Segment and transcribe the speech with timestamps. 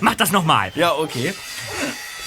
[0.00, 0.72] Mach das nochmal.
[0.74, 1.34] Ja, okay.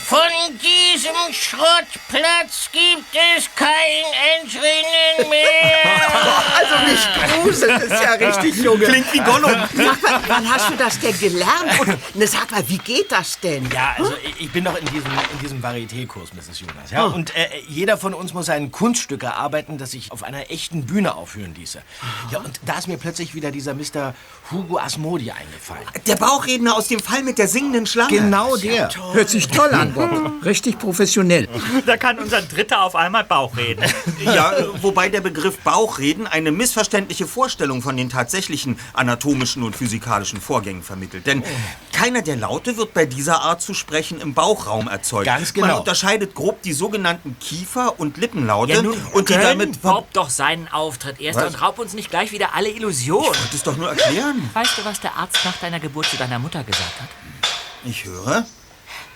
[0.06, 0.20] Von
[0.62, 4.04] diesem Schrottplatz gibt es kein
[4.42, 6.02] Entrinnen mehr.
[6.64, 8.86] Also mich gruselt es ja richtig, Junge.
[8.86, 9.52] Klingt wie Gollum.
[9.76, 11.80] Sag mal, wann hast du das denn gelernt?
[11.80, 13.70] Und ne, sag mal, wie geht das denn?
[13.72, 16.60] Ja, also ich- ich bin doch in diesem, in diesem Varieté-Kurs, Mrs.
[16.62, 16.92] Jonas.
[16.92, 17.04] Ja?
[17.06, 21.16] Und äh, jeder von uns muss ein Kunststück erarbeiten, das sich auf einer echten Bühne
[21.16, 21.82] aufführen ließe.
[22.32, 24.14] Ja, und da ist mir plötzlich wieder dieser Mr.
[24.54, 25.84] Hugo Asmodi eingefallen.
[26.08, 28.10] Der Bauchredner aus dem Fall mit der singenden Schlange.
[28.10, 28.90] Genau der.
[29.14, 30.10] Hört sich toll an, Bob.
[30.46, 31.48] Richtig professionell.
[31.86, 33.84] Da kann unser Dritter auf einmal Bauch reden.
[34.24, 40.84] Ja, wobei der Begriff Bauchreden eine missverständliche Vorstellung von den tatsächlichen anatomischen und physikalischen Vorgängen
[40.84, 41.26] vermittelt.
[41.26, 41.44] Denn
[41.92, 45.26] keiner der Laute wird bei dieser Art zu sprechen im Bauchraum erzeugt.
[45.26, 45.68] Ganz genau.
[45.68, 49.82] Man unterscheidet grob die sogenannten Kiefer- und Lippenlaute Ja, nun und die damit...
[49.82, 51.54] Bob doch seinen Auftritt erst Was?
[51.54, 53.32] und raub uns nicht gleich wieder alle Illusionen.
[53.32, 54.43] Ich wollte es doch nur erklären.
[54.54, 57.10] Weißt du, was der Arzt nach deiner Geburt zu deiner Mutter gesagt hat?
[57.86, 58.46] Ich höre.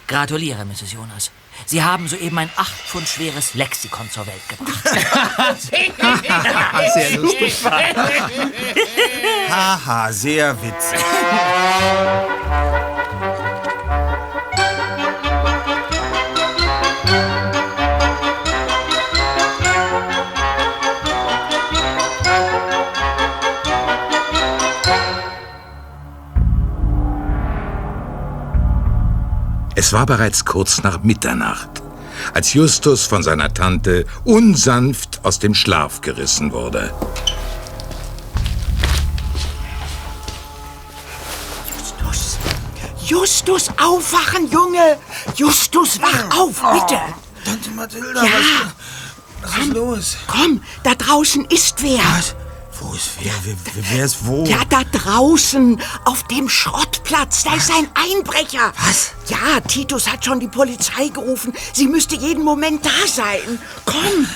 [0.07, 0.93] Gratuliere, Mrs.
[0.93, 1.31] Jonas.
[1.65, 4.83] Sie haben soeben ein acht Pfund schweres Lexikon zur Welt gebracht.
[6.93, 7.55] Sehr lustig.
[9.49, 10.99] Haha, sehr witzig.
[29.87, 31.69] Es war bereits kurz nach Mitternacht,
[32.33, 36.91] als Justus von seiner Tante unsanft aus dem Schlaf gerissen wurde.
[41.77, 42.37] Justus,
[43.07, 44.97] Justus, aufwachen, Junge!
[45.37, 46.99] Justus, wach auf, bitte!
[47.45, 48.29] Tante Mathilda, Ja.
[49.41, 50.17] was, was ist los?
[50.27, 51.99] Komm, da draußen ist wer.
[51.99, 52.35] Was?
[52.79, 53.31] Wo ist wer?
[53.43, 54.43] Wer, wer, wer ist wo?
[54.45, 58.71] Ja, da draußen, auf dem Schrottplatz, da ist ein Einbrecher.
[58.85, 59.11] Was?
[59.27, 61.53] Ja, Titus hat schon die Polizei gerufen.
[61.73, 63.59] Sie müsste jeden Moment da sein.
[63.85, 64.27] Komm.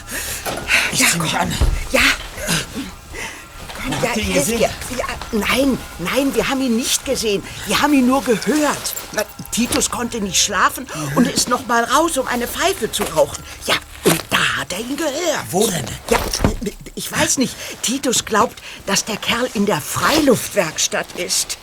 [0.91, 1.41] Ich ja, zieh mich komm.
[1.41, 1.53] an.
[1.91, 2.01] Ja.
[3.75, 4.59] Komm, ja, Habt ihr ihn gesehen?
[4.59, 7.43] Ja, ja, nein, nein, wir haben ihn nicht gesehen.
[7.67, 8.93] Wir haben ihn nur gehört.
[9.51, 13.43] Titus konnte nicht schlafen und ist noch mal raus, um eine Pfeife zu rauchen.
[13.65, 15.45] Ja, und da hat er ihn gehört.
[15.51, 15.85] Wo denn?
[16.09, 16.19] Ja,
[17.01, 17.55] ich weiß nicht.
[17.81, 21.57] Titus glaubt, dass der Kerl in der Freiluftwerkstatt ist.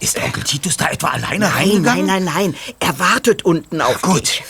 [0.00, 2.06] Ist Onkel Titus da etwa alleine Nein, reingegangen?
[2.06, 2.56] nein, nein, nein.
[2.80, 4.22] Er wartet unten auf Gut.
[4.22, 4.42] dich.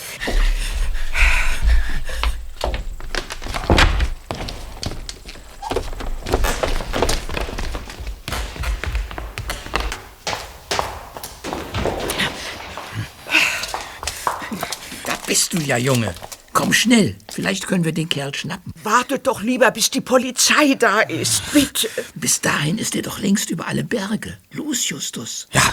[15.05, 16.13] Da bist du ja, Junge.
[16.53, 17.15] Komm schnell.
[17.31, 18.71] Vielleicht können wir den Kerl schnappen.
[18.83, 21.51] Wartet doch lieber, bis die Polizei da ist.
[21.51, 21.89] Bitte.
[22.13, 24.37] Bis dahin ist er doch längst über alle Berge.
[24.51, 25.47] Los, Justus.
[25.51, 25.63] Ja,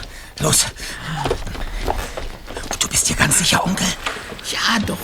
[0.41, 0.67] los.
[2.81, 3.87] Du bist dir ganz sicher, Onkel?
[4.51, 4.97] Ja, doch.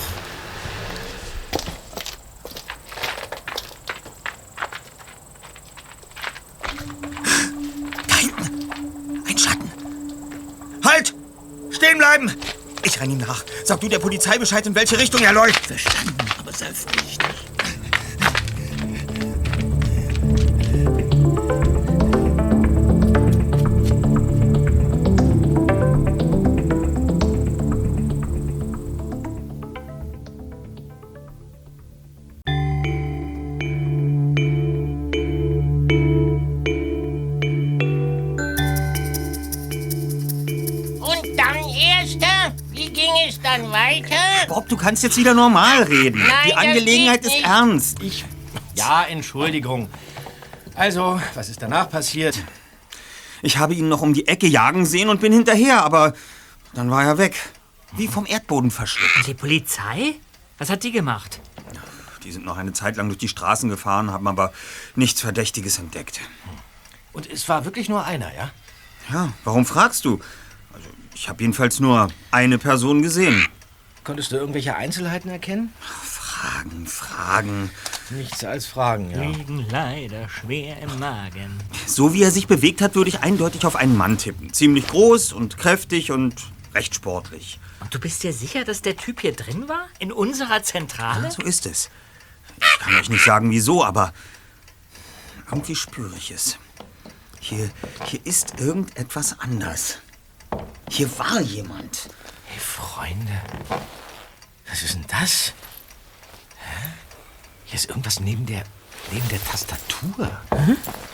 [8.07, 8.71] Da hinten.
[9.27, 9.71] Ein Schatten.
[10.83, 11.13] Halt!
[11.69, 12.31] Stehen bleiben!
[12.87, 13.43] Ich renn ihm nach.
[13.65, 15.65] Sag du der Polizei Bescheid, in welche Richtung er läuft.
[15.65, 17.26] Verstanden, aber sei vorsichtig.
[44.87, 46.21] Kannst jetzt wieder normal reden.
[46.25, 47.45] Nein, Die Angelegenheit ist nicht.
[47.45, 48.01] ernst.
[48.01, 48.23] Ich.
[48.73, 49.89] Ja, Entschuldigung.
[50.75, 52.41] Also, was ist danach passiert?
[53.41, 56.13] Ich habe ihn noch um die Ecke jagen sehen und bin hinterher, aber
[56.73, 57.35] dann war er weg.
[57.97, 59.27] Wie vom Erdboden verschluckt.
[59.27, 60.15] Die Polizei?
[60.57, 61.41] Was hat die gemacht?
[62.23, 64.53] Die sind noch eine Zeit lang durch die Straßen gefahren, haben aber
[64.95, 66.21] nichts Verdächtiges entdeckt.
[67.11, 68.51] Und es war wirklich nur einer, ja?
[69.11, 70.21] Ja, warum fragst du?
[70.73, 73.47] Also, ich habe jedenfalls nur eine Person gesehen.
[74.07, 75.73] Konntest du irgendwelche Einzelheiten erkennen?
[75.81, 77.69] Fragen, Fragen.
[78.09, 79.21] Nichts als Fragen, ja.
[79.21, 81.59] Liegen leider schwer im Magen.
[81.85, 84.53] So wie er sich bewegt hat, würde ich eindeutig auf einen Mann tippen.
[84.53, 86.35] Ziemlich groß und kräftig und
[86.73, 87.59] recht sportlich.
[87.81, 89.89] Und du bist dir sicher, dass der Typ hier drin war?
[89.99, 91.29] In unserer Zentrale?
[91.29, 91.89] So ist es.
[92.61, 94.13] Ich kann euch nicht sagen, wieso, aber
[95.47, 96.57] irgendwie spüre ich es.
[97.41, 97.69] Hier,
[98.05, 99.97] hier ist irgendetwas anders.
[100.89, 102.07] Hier war jemand.
[102.57, 103.41] Hey, Freunde.
[104.67, 105.53] Was ist denn das?
[106.57, 106.89] Hä?
[107.65, 108.63] Hier ist irgendwas neben der
[109.11, 110.41] Neben der Tastatur.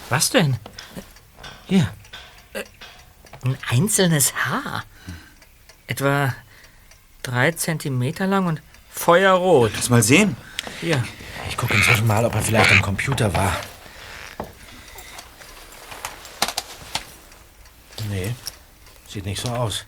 [0.09, 0.57] Was denn?
[1.67, 1.93] Hier.
[3.43, 4.85] Ein einzelnes Haar.
[5.85, 6.33] Etwa
[7.21, 9.73] drei Zentimeter lang und feuerrot.
[9.75, 10.37] Lass mal sehen.
[10.79, 11.03] Hier.
[11.49, 13.55] Ich gucke inzwischen mal, ob er vielleicht am Computer war.
[18.09, 18.33] Nee,
[19.07, 19.85] sieht nicht so aus.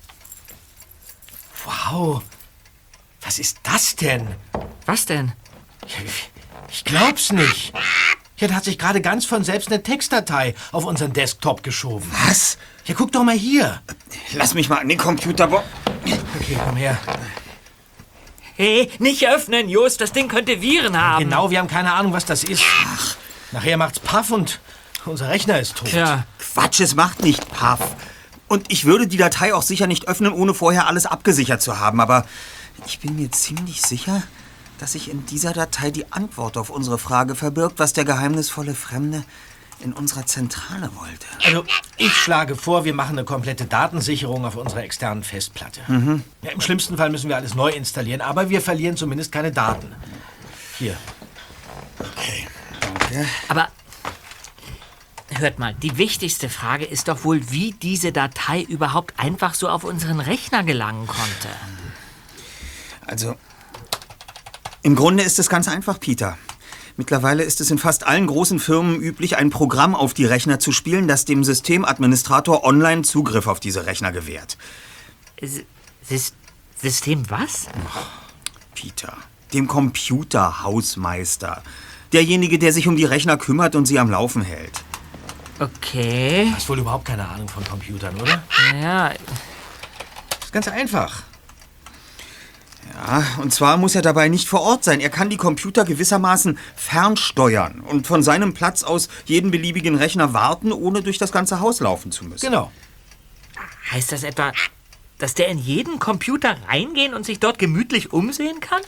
[1.92, 2.22] Wow,
[3.22, 4.28] was ist das denn?
[4.86, 5.34] Was denn?
[5.86, 6.30] Ich,
[6.70, 7.74] ich glaub's nicht.
[8.38, 12.10] Ja, da hat sich gerade ganz von selbst eine Textdatei auf unseren Desktop geschoben.
[12.28, 12.58] Was?
[12.86, 13.82] Ja, guck doch mal hier.
[14.34, 15.46] Lass mich mal an den Computer.
[15.46, 16.98] Okay, komm her.
[18.56, 20.02] Hey, nicht öffnen, Just.
[20.02, 21.24] Das Ding könnte Viren haben.
[21.24, 22.64] Genau, wir haben keine Ahnung, was das ist.
[23.52, 24.60] Nachher macht's Paff und
[25.06, 25.90] unser Rechner ist tot.
[25.90, 27.96] Tja, Quatsch, es macht nicht Paff.
[28.48, 32.00] Und ich würde die Datei auch sicher nicht öffnen, ohne vorher alles abgesichert zu haben.
[32.00, 32.26] Aber
[32.86, 34.22] ich bin mir ziemlich sicher,
[34.80, 39.24] dass sich in dieser Datei die Antwort auf unsere Frage verbirgt, was der geheimnisvolle Fremde
[39.80, 41.26] in unserer Zentrale wollte.
[41.44, 41.66] Also,
[41.98, 45.82] ich schlage vor, wir machen eine komplette Datensicherung auf unserer externen Festplatte.
[46.42, 49.94] Ja, Im schlimmsten Fall müssen wir alles neu installieren, aber wir verlieren zumindest keine Daten.
[50.78, 50.98] Hier.
[53.48, 53.70] aber
[55.40, 59.84] hört mal, die wichtigste Frage ist doch wohl, wie diese Datei überhaupt einfach so auf
[59.84, 61.50] unseren Rechner gelangen konnte.
[63.06, 63.36] Also,
[64.82, 66.38] im Grunde ist es ganz einfach, Peter.
[66.98, 70.72] Mittlerweile ist es in fast allen großen Firmen üblich, ein Programm auf die Rechner zu
[70.72, 74.58] spielen, das dem Systemadministrator online Zugriff auf diese Rechner gewährt.
[75.42, 76.34] Sys
[76.82, 77.68] System was?
[78.76, 79.18] Peter,
[79.54, 81.64] dem Computerhausmeister.
[82.14, 84.84] Derjenige, der sich um die Rechner kümmert und sie am Laufen hält.
[85.60, 86.52] Okay.
[86.54, 88.44] Hast wohl überhaupt keine Ahnung von Computern, oder?
[88.82, 91.24] Ja, ist ganz einfach.
[92.94, 95.00] Ja, und zwar muss er dabei nicht vor Ort sein.
[95.00, 100.72] Er kann die Computer gewissermaßen fernsteuern und von seinem Platz aus jeden beliebigen Rechner warten,
[100.72, 102.46] ohne durch das ganze Haus laufen zu müssen.
[102.46, 102.72] Genau.
[103.92, 104.52] heißt das etwa,
[105.18, 108.82] dass der in jeden Computer reingehen und sich dort gemütlich umsehen kann?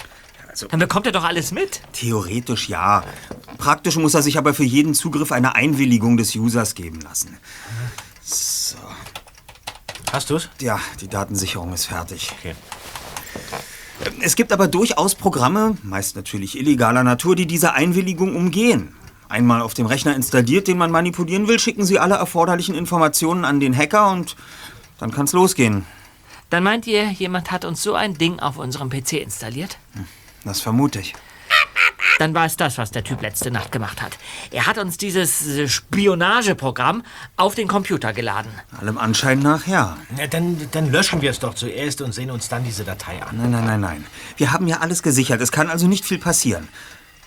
[0.58, 1.82] Also- Dann bekommt er doch alles mit.
[1.94, 3.04] Theoretisch ja.
[3.60, 7.38] Praktisch muss er sich aber für jeden Zugriff eine Einwilligung des Users geben lassen.
[10.12, 10.50] Hast du's?
[10.60, 12.32] Ja, die Datensicherung ist fertig.
[12.40, 12.56] Okay.
[14.22, 18.96] Es gibt aber durchaus Programme, meist natürlich illegaler Natur, die diese Einwilligung umgehen.
[19.30, 23.60] Einmal auf dem Rechner installiert, den man manipulieren will, schicken sie alle erforderlichen Informationen an
[23.60, 24.36] den Hacker und
[24.98, 25.86] dann kann's losgehen.
[26.50, 29.78] Dann meint ihr, jemand hat uns so ein Ding auf unserem PC installiert?
[30.48, 31.14] Das vermute ich.
[32.20, 34.18] Dann war es das, was der Typ letzte Nacht gemacht hat.
[34.52, 37.04] Er hat uns dieses äh, Spionageprogramm
[37.36, 38.52] auf den Computer geladen.
[38.80, 39.98] Allem Anschein nach ja.
[40.18, 43.38] Na, dann, dann löschen wir es doch zuerst und sehen uns dann diese Datei an.
[43.38, 44.06] Nein, nein, nein, nein.
[44.36, 45.42] Wir haben ja alles gesichert.
[45.42, 46.68] Es kann also nicht viel passieren.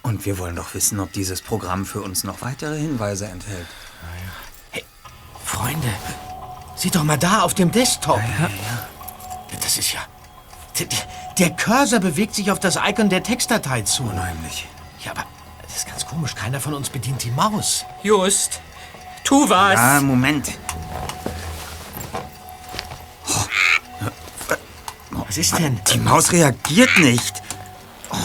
[0.03, 3.67] Und wir wollen doch wissen, ob dieses Programm für uns noch weitere Hinweise enthält.
[5.45, 5.89] Freunde,
[6.77, 8.19] sieh doch mal da auf dem Desktop.
[8.19, 8.49] Ja,
[9.61, 10.01] Das ist ja.
[11.39, 14.05] Der, Cursor bewegt sich auf das Icon der Textdatei zu.
[14.05, 14.67] Unheimlich.
[15.05, 15.25] Ja, aber
[15.63, 16.35] das ist ganz komisch.
[16.35, 17.85] Keiner von uns bedient die Maus.
[18.03, 18.61] Just,
[19.25, 19.79] tu was!
[19.79, 20.59] Ah, Moment.
[25.11, 25.81] Was ist denn?
[25.93, 27.41] Die Maus reagiert nicht.
[28.11, 28.17] Oh,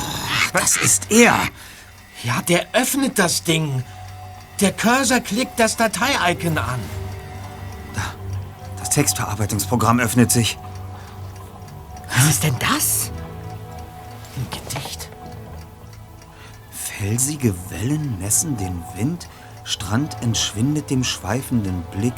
[0.53, 1.38] das ist er.
[2.24, 3.83] Ja, der öffnet das Ding.
[4.59, 6.79] Der Cursor klickt das Datei-Icon an.
[8.79, 10.57] Das Textverarbeitungsprogramm öffnet sich.
[12.15, 13.12] Was ist denn das?
[14.38, 15.10] Ein Gedicht.
[16.72, 19.27] Felsige Wellen messen den Wind,
[19.63, 22.13] Strand entschwindet dem schweifenden Blick.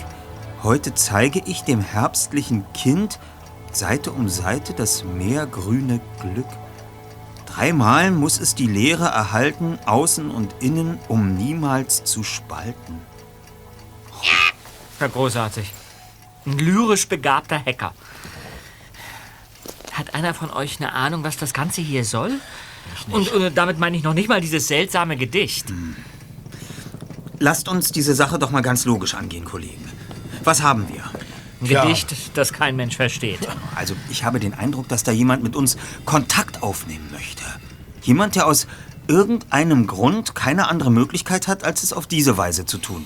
[0.64, 3.20] Heute zeige ich dem herbstlichen Kind
[3.72, 6.48] Seite um Seite das meergrüne Glück.
[7.46, 13.02] Dreimal muss es die Leere erhalten, außen und innen, um niemals zu spalten.
[15.00, 15.74] Ja, großartig.
[16.46, 17.94] Ein lyrisch begabter Hacker.
[19.98, 22.32] Hat einer von euch eine Ahnung, was das Ganze hier soll?
[23.10, 25.66] Und, und damit meine ich noch nicht mal dieses seltsame Gedicht.
[27.40, 29.90] Lasst uns diese Sache doch mal ganz logisch angehen, Kollegen.
[30.44, 31.04] Was haben wir?
[31.62, 31.84] Ein Ja.
[31.84, 33.40] Gedicht, das kein Mensch versteht.
[33.76, 37.44] Also, ich habe den Eindruck, dass da jemand mit uns Kontakt aufnehmen möchte.
[38.04, 38.68] Jemand, der aus
[39.08, 43.06] irgendeinem Grund keine andere Möglichkeit hat, als es auf diese Weise zu tun.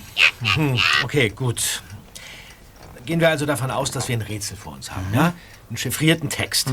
[1.03, 1.81] Okay, gut.
[3.05, 5.33] Gehen wir also davon aus, dass wir ein Rätsel vor uns haben, ja?
[5.69, 6.71] Einen chiffrierten Text.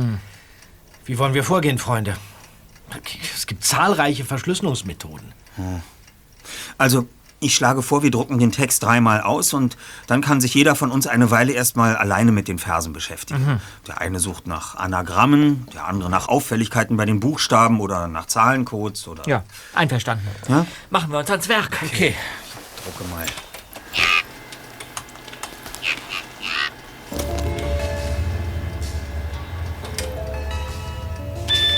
[1.04, 2.16] Wie wollen wir vorgehen, Freunde?
[3.34, 5.32] Es gibt zahlreiche Verschlüsselungsmethoden.
[6.78, 7.06] Also,
[7.40, 9.76] Ich schlage vor, wir drucken den Text dreimal aus und
[10.08, 13.60] dann kann sich jeder von uns eine Weile erstmal alleine mit den Versen beschäftigen.
[13.86, 19.06] Der eine sucht nach Anagrammen, der andere nach Auffälligkeiten bei den Buchstaben oder nach Zahlencodes
[19.06, 19.22] oder.
[19.28, 20.26] Ja, einverstanden.
[20.48, 20.66] Ja?
[20.90, 21.78] Machen wir uns ans Werk.
[21.84, 22.16] Okay.
[22.84, 23.24] Drucke mal.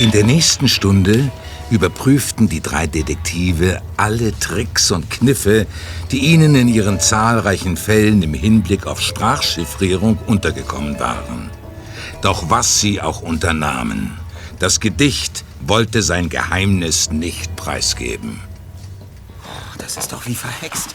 [0.00, 1.30] In der nächsten Stunde
[1.70, 5.66] überprüften die drei Detektive alle Tricks und Kniffe,
[6.10, 11.50] die ihnen in ihren zahlreichen Fällen im Hinblick auf Sprachchiffrierung untergekommen waren.
[12.22, 14.16] Doch was sie auch unternahmen,
[14.58, 18.40] das Gedicht wollte sein Geheimnis nicht preisgeben.
[19.76, 20.94] Das ist doch wie verhext.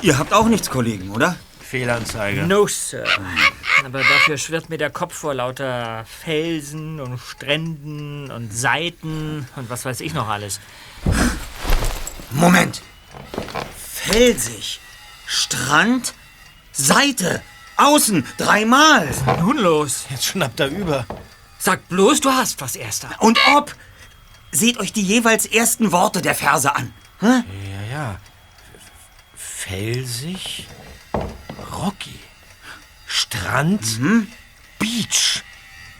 [0.00, 1.34] Ihr habt auch nichts, Kollegen, oder?
[1.74, 2.46] Fehlanzeige.
[2.46, 3.04] No, Sir.
[3.84, 9.84] Aber dafür schwirrt mir der Kopf vor lauter Felsen und Stränden und Seiten und was
[9.84, 10.60] weiß ich noch alles.
[12.30, 12.80] Moment.
[13.76, 14.78] Felsig.
[15.26, 16.14] Strand.
[16.70, 17.42] Seite.
[17.76, 18.24] Außen.
[18.38, 19.08] Dreimal.
[19.40, 20.04] Nun los.
[20.10, 21.06] Jetzt schnappt er über.
[21.58, 23.08] Sag bloß, du hast was, Erster.
[23.18, 23.74] Und ob.
[24.52, 26.94] Seht euch die jeweils ersten Worte der Verse an.
[27.20, 27.42] Ja,
[27.90, 28.20] ja.
[29.34, 30.68] Felsig.
[31.74, 32.18] Rocky.
[33.06, 34.00] Strand.
[34.78, 35.42] Beach.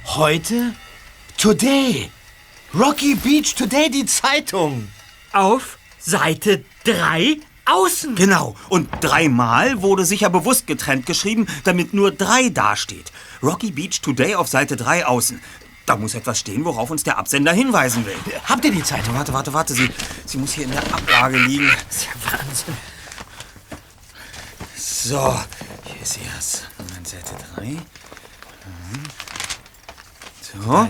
[0.07, 0.75] Heute.
[1.37, 2.11] Today.
[2.75, 4.89] Rocky Beach Today, die Zeitung.
[5.33, 8.15] Auf Seite 3 außen.
[8.15, 8.55] Genau.
[8.69, 13.11] Und dreimal wurde sicher bewusst getrennt geschrieben, damit nur drei dasteht.
[13.43, 15.41] Rocky Beach Today auf Seite 3 außen.
[15.87, 18.17] Da muss etwas stehen, worauf uns der Absender hinweisen will.
[18.45, 19.15] Habt ihr die Zeitung?
[19.15, 19.75] Warte, warte, warte.
[19.75, 19.91] Sie,
[20.25, 21.71] sie muss hier in der Ablage liegen.
[21.89, 22.77] Das ist ja Wahnsinn.
[24.77, 25.39] So,
[26.35, 26.69] erst.
[26.79, 27.65] Moment, Seite 3.
[27.65, 27.81] Mhm.
[30.41, 30.89] So.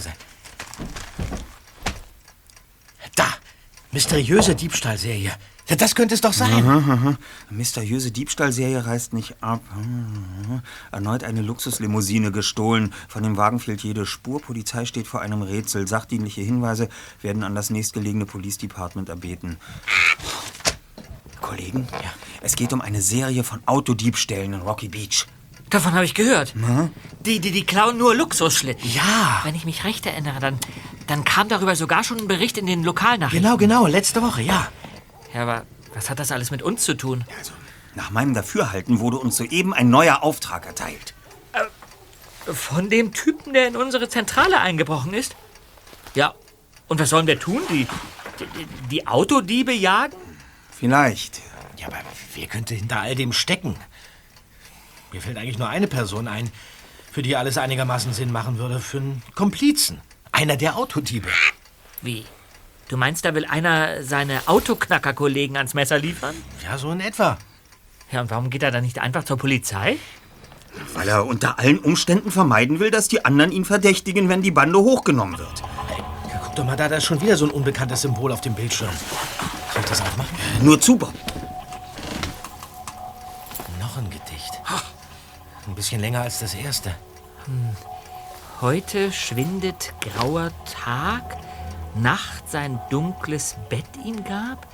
[3.14, 3.26] Da.
[3.92, 5.33] Mysteriöse Diebstahlserie.
[5.78, 7.16] Das könnte es doch sein.
[7.49, 9.62] Mysteriöse Diebstahlserie reißt nicht ab.
[10.92, 12.92] Erneut eine Luxuslimousine gestohlen.
[13.09, 14.42] Von dem Wagen fehlt jede Spur.
[14.42, 15.88] Polizei steht vor einem Rätsel.
[15.88, 16.88] Sachdienliche Hinweise
[17.23, 19.56] werden an das nächstgelegene Police Department erbeten.
[21.44, 21.86] Kollegen,
[22.40, 25.26] es geht um eine Serie von Autodiebstählen in Rocky Beach.
[25.68, 26.54] Davon habe ich gehört.
[27.20, 28.88] Die, die, die klauen nur Luxusschlitten.
[28.90, 29.40] Ja.
[29.44, 30.58] Wenn ich mich recht erinnere, dann,
[31.06, 33.42] dann kam darüber sogar schon ein Bericht in den Lokalnachrichten.
[33.42, 33.86] Genau, genau.
[33.86, 34.68] Letzte Woche, ja.
[35.34, 37.24] Ja, aber was hat das alles mit uns zu tun?
[37.38, 37.52] Also,
[37.94, 41.12] nach meinem Dafürhalten wurde uns soeben ein neuer Auftrag erteilt.
[42.46, 45.36] Von dem Typen, der in unsere Zentrale eingebrochen ist?
[46.14, 46.34] Ja.
[46.88, 47.60] Und was sollen wir tun?
[47.68, 47.86] Die,
[48.40, 50.16] die, die Autodiebe jagen?
[50.78, 51.40] Vielleicht.
[51.78, 51.99] Ja, aber
[52.35, 53.76] wer könnte hinter all dem stecken?
[55.12, 56.50] Mir fällt eigentlich nur eine Person ein,
[57.12, 58.81] für die alles einigermaßen Sinn machen würde.
[58.81, 60.00] Für einen Komplizen.
[60.33, 61.28] Einer der Autodiebe.
[62.02, 62.25] Wie?
[62.88, 66.35] Du meinst, da will einer seine Autoknacker-Kollegen ans Messer liefern?
[66.64, 67.38] Ja, so in etwa.
[68.11, 69.97] Ja, und warum geht er dann nicht einfach zur Polizei?
[70.93, 74.78] Weil er unter allen Umständen vermeiden will, dass die anderen ihn verdächtigen, wenn die Bande
[74.78, 75.62] hochgenommen wird.
[76.45, 78.93] Guck doch mal, da, da ist schon wieder so ein unbekanntes Symbol auf dem Bildschirm.
[79.94, 80.36] Das aufmachen?
[80.60, 81.14] Nur zu, Bob.
[83.78, 84.60] Noch ein Gedicht.
[85.68, 86.92] Ein bisschen länger als das erste.
[88.60, 91.36] Heute schwindet grauer Tag,
[91.94, 94.66] Nacht sein dunkles Bett ihm gab,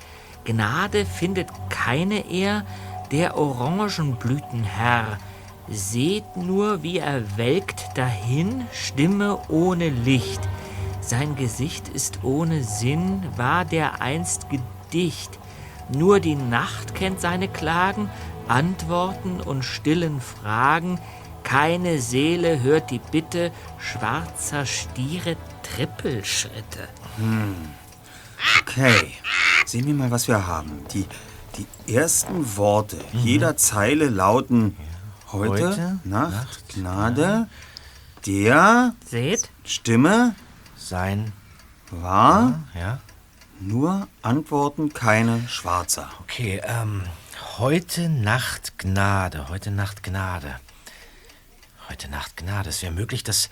[0.43, 2.65] Gnade findet keine er,
[3.11, 5.19] der Orangenblütenherr.
[5.69, 10.41] Seht nur, wie er welkt dahin, Stimme ohne Licht.
[10.99, 14.49] Sein Gesicht ist ohne Sinn, war der einst
[14.91, 15.39] Gedicht.
[15.89, 18.09] Nur die Nacht kennt seine Klagen,
[18.47, 20.99] Antworten und stillen Fragen.
[21.43, 26.89] Keine Seele hört die Bitte schwarzer Stiere Trippelschritte.
[28.59, 29.13] Okay.
[29.65, 30.83] Sehen wir mal, was wir haben.
[30.93, 31.05] Die,
[31.57, 34.75] die ersten Worte jeder Zeile lauten
[35.31, 37.47] Heute, Heute, Nacht, Gnade,
[38.25, 39.49] der Seht?
[39.63, 40.35] Stimme
[40.75, 41.31] Sein.
[41.89, 42.99] war Ja.
[43.61, 46.09] Nur Antworten keine Schwarzer.
[46.21, 47.03] Okay, ähm.
[47.57, 49.49] Heute Nacht Gnade.
[49.49, 50.59] Heute Nacht Gnade.
[51.89, 52.69] Heute Nacht Gnade.
[52.69, 53.49] Es wäre möglich, dass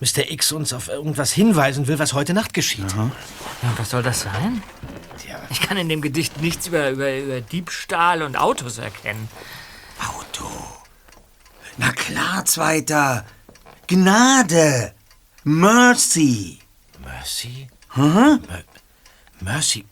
[0.00, 0.30] Mr.
[0.30, 2.92] X uns auf irgendwas hinweisen will, was heute Nacht geschieht.
[2.92, 4.62] Ja, und was soll das sein?
[5.18, 5.40] Tja.
[5.50, 9.28] Ich kann in dem Gedicht nichts über, über, über Diebstahl und Autos erkennen.
[10.00, 10.50] Auto.
[11.76, 13.24] Na klar, Zweiter.
[13.86, 14.94] Gnade.
[15.44, 16.58] Mercy.
[17.02, 17.68] Mercy?
[17.94, 18.40] Mer
[19.40, 19.84] Mercy.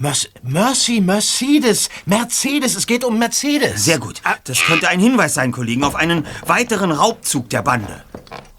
[0.00, 3.84] Mercy, Mercy, Mercedes, Mercedes, es geht um Mercedes.
[3.84, 4.22] Sehr gut.
[4.44, 8.04] Das könnte ein Hinweis sein, Kollegen, auf einen weiteren Raubzug der Bande.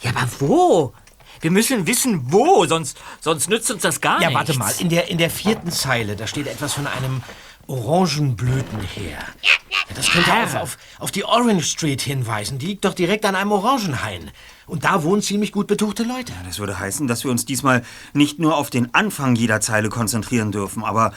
[0.02, 0.94] Ja, aber wo?
[1.40, 4.36] Wir müssen wissen, wo, sonst, sonst nützt uns das gar Ja, nichts.
[4.50, 7.24] warte mal, in der, in der vierten Zeile, da steht etwas von einem
[7.70, 9.20] Orangenblüten her.
[9.42, 10.62] Ja, das könnte Herr.
[10.64, 12.58] auf, auf, die Orange Street hinweisen.
[12.58, 14.32] Die liegt doch direkt an einem Orangenhain.
[14.66, 16.34] Und da wohnen ziemlich gut betuchte Leute.
[16.46, 17.84] Das würde heißen, dass wir uns diesmal
[18.14, 21.14] nicht nur auf den Anfang jeder Zeile konzentrieren dürfen, aber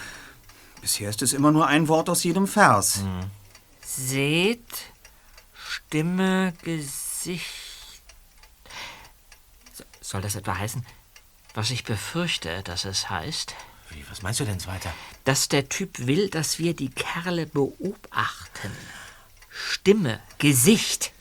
[0.81, 3.01] bisher ist es immer nur ein Wort aus jedem Vers.
[3.81, 4.65] Seht,
[5.53, 7.49] Stimme, Gesicht.
[9.73, 10.85] So- Soll das etwa heißen,
[11.55, 13.55] was ich befürchte, dass es heißt?
[13.89, 14.91] Wie, was meinst du denn weiter?
[15.23, 18.71] Dass der Typ will, dass wir die Kerle beobachten.
[19.49, 21.11] Stimme, Gesicht.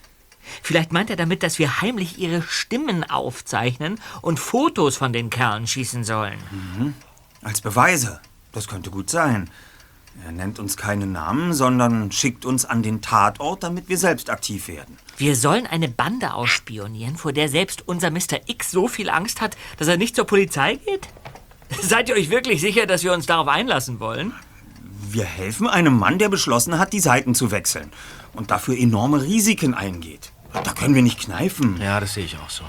[0.63, 5.67] Vielleicht meint er damit, dass wir heimlich ihre Stimmen aufzeichnen und Fotos von den Kerlen
[5.67, 6.39] schießen sollen.
[7.43, 8.21] Als Beweise.
[8.53, 9.49] Das könnte gut sein.
[10.27, 14.69] Er nennt uns keine Namen, sondern schickt uns an den Tatort, damit wir selbst aktiv
[14.69, 14.99] werden.
[15.17, 18.41] Wir sollen eine Bande ausspionieren, vor der selbst unser Mr.
[18.47, 21.09] X so viel Angst hat, dass er nicht zur Polizei geht?
[21.81, 24.33] Seid ihr euch wirklich sicher, dass wir uns darauf einlassen wollen?
[25.11, 27.93] Wir helfen einem Mann, der beschlossen hat, die Seiten zu wechseln
[28.33, 30.33] und dafür enorme Risiken eingeht.
[30.53, 31.81] Da können wir nicht kneifen.
[31.81, 32.65] Ja, das sehe ich auch so.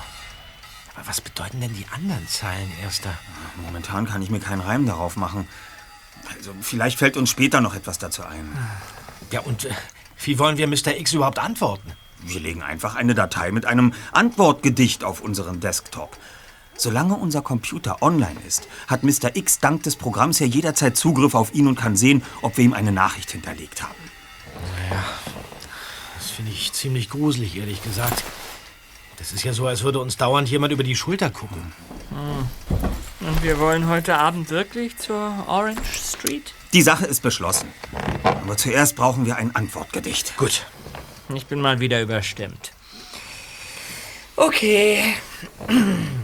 [0.95, 3.13] Aber was bedeuten denn die anderen Zeilen, Erster?
[3.65, 5.48] Momentan kann ich mir keinen Reim darauf machen.
[6.36, 8.50] Also vielleicht fällt uns später noch etwas dazu ein.
[9.31, 9.72] Ja, und äh,
[10.24, 10.95] wie wollen wir Mr.
[10.98, 11.93] X überhaupt antworten?
[12.22, 16.17] Wir legen einfach eine Datei mit einem Antwortgedicht auf unseren Desktop.
[16.75, 19.36] Solange unser Computer online ist, hat Mr.
[19.36, 22.74] X dank des Programms ja jederzeit Zugriff auf ihn und kann sehen, ob wir ihm
[22.74, 23.93] eine Nachricht hinterlegt haben.
[26.17, 28.24] Das finde ich ziemlich gruselig, ehrlich gesagt.
[29.17, 31.71] Das ist ja so, als würde uns dauernd jemand über die Schulter gucken.
[33.19, 36.54] Und wir wollen heute Abend wirklich zur Orange Street?
[36.74, 37.69] Die Sache ist beschlossen.
[38.24, 40.36] Aber zuerst brauchen wir ein Antwortgedicht.
[40.38, 40.65] Gut.
[41.34, 42.71] Ich bin mal wieder überstimmt.
[44.36, 45.13] Okay.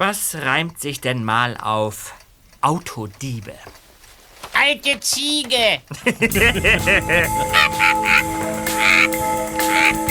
[0.00, 2.14] Was reimt sich denn mal auf
[2.62, 3.52] Autodiebe?
[4.54, 5.82] Alte Ziege.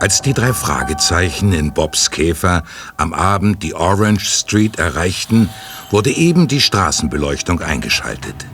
[0.00, 2.62] Als die drei Fragezeichen in Bobs Käfer
[2.96, 5.50] am Abend die Orange Street erreichten,
[5.90, 8.46] wurde eben die Straßenbeleuchtung eingeschaltet.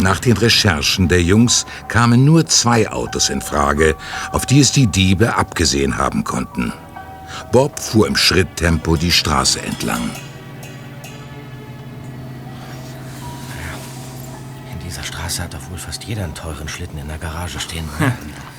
[0.00, 3.94] Nach den Recherchen der Jungs kamen nur zwei Autos in Frage,
[4.32, 6.72] auf die es die Diebe abgesehen haben konnten.
[7.52, 10.10] Bob fuhr im Schritttempo die Straße entlang.
[14.72, 17.88] In dieser Straße hat doch wohl fast jeder einen teuren Schlitten in der Garage stehen.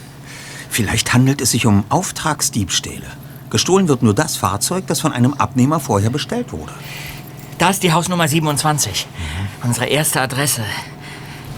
[0.79, 3.05] Vielleicht handelt es sich um Auftragsdiebstähle.
[3.49, 6.71] Gestohlen wird nur das Fahrzeug, das von einem Abnehmer vorher bestellt wurde.
[7.57, 9.05] Da ist die Hausnummer 27.
[9.61, 10.63] Unsere erste Adresse.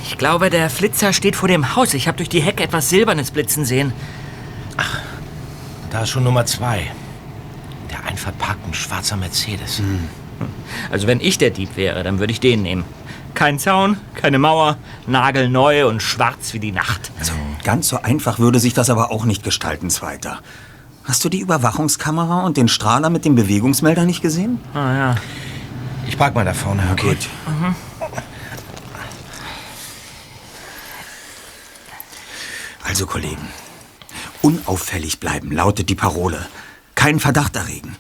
[0.06, 1.94] Ich glaube, der Flitzer steht vor dem Haus.
[1.94, 3.94] Ich habe durch die Hecke etwas Silbernes blitzen sehen.
[5.92, 6.90] Da ist schon Nummer zwei.
[7.92, 9.84] Der Einfahrt parkt ein schwarzer Mercedes.
[10.92, 12.86] Also wenn ich der Dieb wäre, dann würde ich den nehmen.
[13.36, 17.12] Kein Zaun, keine Mauer, nagelneu und schwarz wie die Nacht.
[17.20, 20.40] Also ganz so einfach würde sich das aber auch nicht gestalten, Zweiter.
[21.04, 24.60] Hast du die Überwachungskamera und den Strahler mit dem Bewegungsmelder nicht gesehen?
[24.74, 25.16] Ah ja.
[26.08, 26.84] Ich park mal da vorne.
[26.92, 27.10] Okay.
[27.10, 27.30] Gut.
[32.84, 33.48] Also, Kollegen,
[34.42, 36.46] unauffällig bleiben lautet die Parole.
[36.96, 37.96] Keinen Verdacht erregen.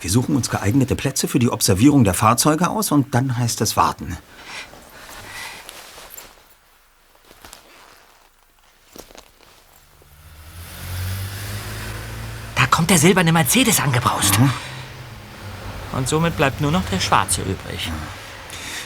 [0.00, 3.76] Wir suchen uns geeignete Plätze für die Observierung der Fahrzeuge aus und dann heißt es
[3.76, 4.16] warten.
[12.76, 14.38] Kommt der silberne Mercedes angebraust.
[15.92, 17.90] Und somit bleibt nur noch der schwarze übrig.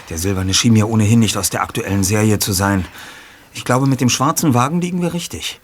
[0.09, 2.87] Der silberne schien mir ohnehin nicht aus der aktuellen Serie zu sein.
[3.53, 5.61] Ich glaube, mit dem schwarzen Wagen liegen wir richtig.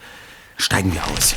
[0.56, 1.36] Steigen wir aus.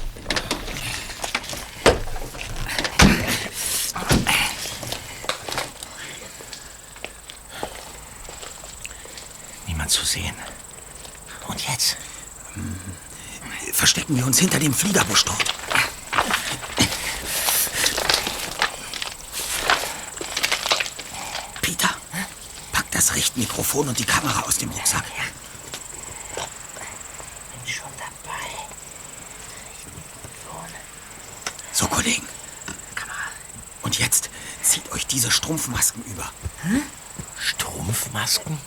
[9.67, 10.34] Niemand zu sehen.
[11.47, 11.97] Und jetzt?
[13.73, 15.54] Verstecken wir uns hinter dem Fliegerbusch dort.
[21.62, 21.89] Peter,
[22.71, 25.05] pack das Richtmikrofon und die Kamera aus dem Rucksack.
[26.35, 28.39] Bin schon dabei.
[31.71, 32.27] So, Kollegen.
[33.83, 34.29] Und jetzt
[34.62, 36.29] zieht euch diese Strumpfmasken über.
[37.39, 38.59] Strumpfmasken?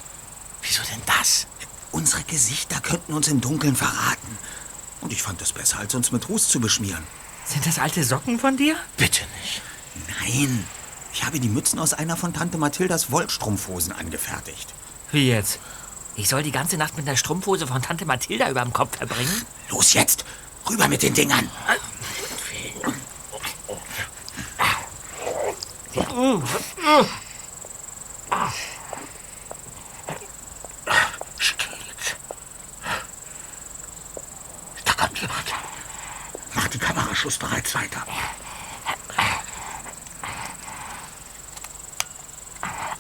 [0.63, 1.47] Wieso denn das?
[1.91, 4.39] Unsere Gesichter könnten uns im Dunkeln verraten.
[5.03, 7.07] Und ich fand es besser, als uns mit Ruß zu beschmieren.
[7.45, 8.77] Sind das alte Socken von dir?
[8.97, 9.61] Bitte nicht.
[10.21, 10.67] Nein,
[11.13, 14.73] ich habe die Mützen aus einer von Tante Mathildas Wollstrumpfhosen angefertigt.
[15.11, 15.59] Wie jetzt?
[16.17, 19.47] Ich soll die ganze Nacht mit einer Strumpfhose von Tante Mathilda über dem Kopf verbringen?
[19.71, 20.25] Los jetzt,
[20.69, 21.49] rüber mit den Dingern.
[34.85, 35.55] Da kommt jemand.
[36.55, 38.03] Mach die Kamera schussbereit weiter.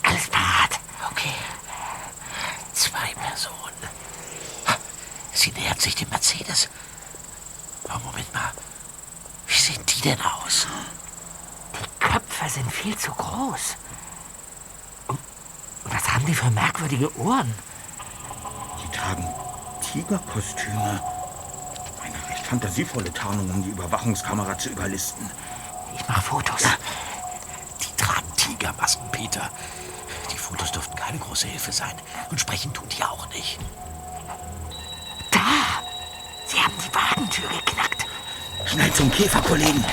[0.02, 0.80] Alles parat.
[1.10, 1.34] Okay.
[2.74, 3.88] Zwei Personen.
[5.32, 6.68] Sie nähert sich dem Mercedes.
[7.88, 8.52] Oh, Moment mal.
[9.46, 10.66] Wie sehen die denn aus?
[11.74, 13.76] Die Köpfe sind viel zu groß.
[15.08, 15.18] Und
[15.84, 17.52] und was haben die für merkwürdige Ohren?
[18.82, 19.26] Die tragen
[19.80, 21.02] Tigerkostüme.
[22.02, 25.30] Eine recht fantasievolle Tarnung, um die Überwachungskamera zu überlisten.
[25.94, 26.62] Ich mache Fotos.
[27.80, 29.50] Die tragen Tigermasken, Peter.
[30.32, 31.92] Die Fotos dürften keine große Hilfe sein.
[32.30, 33.58] Und sprechen tun die auch nicht.
[36.46, 38.06] Sie haben die Wagentür geknackt.
[38.66, 39.84] Schnell zum Käferkollegen.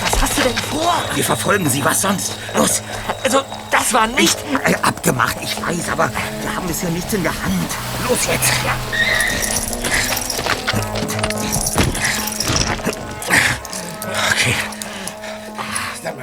[0.00, 0.94] Was hast du denn vor?
[1.14, 2.32] Wir verfolgen sie, was sonst?
[2.54, 2.82] Los,
[3.24, 4.38] Also, das war nicht...
[4.64, 6.10] äh, abgemacht, ich weiß, aber
[6.42, 7.70] wir haben bisher nichts in der Hand.
[8.08, 8.52] Los jetzt.
[8.60, 9.05] Okay.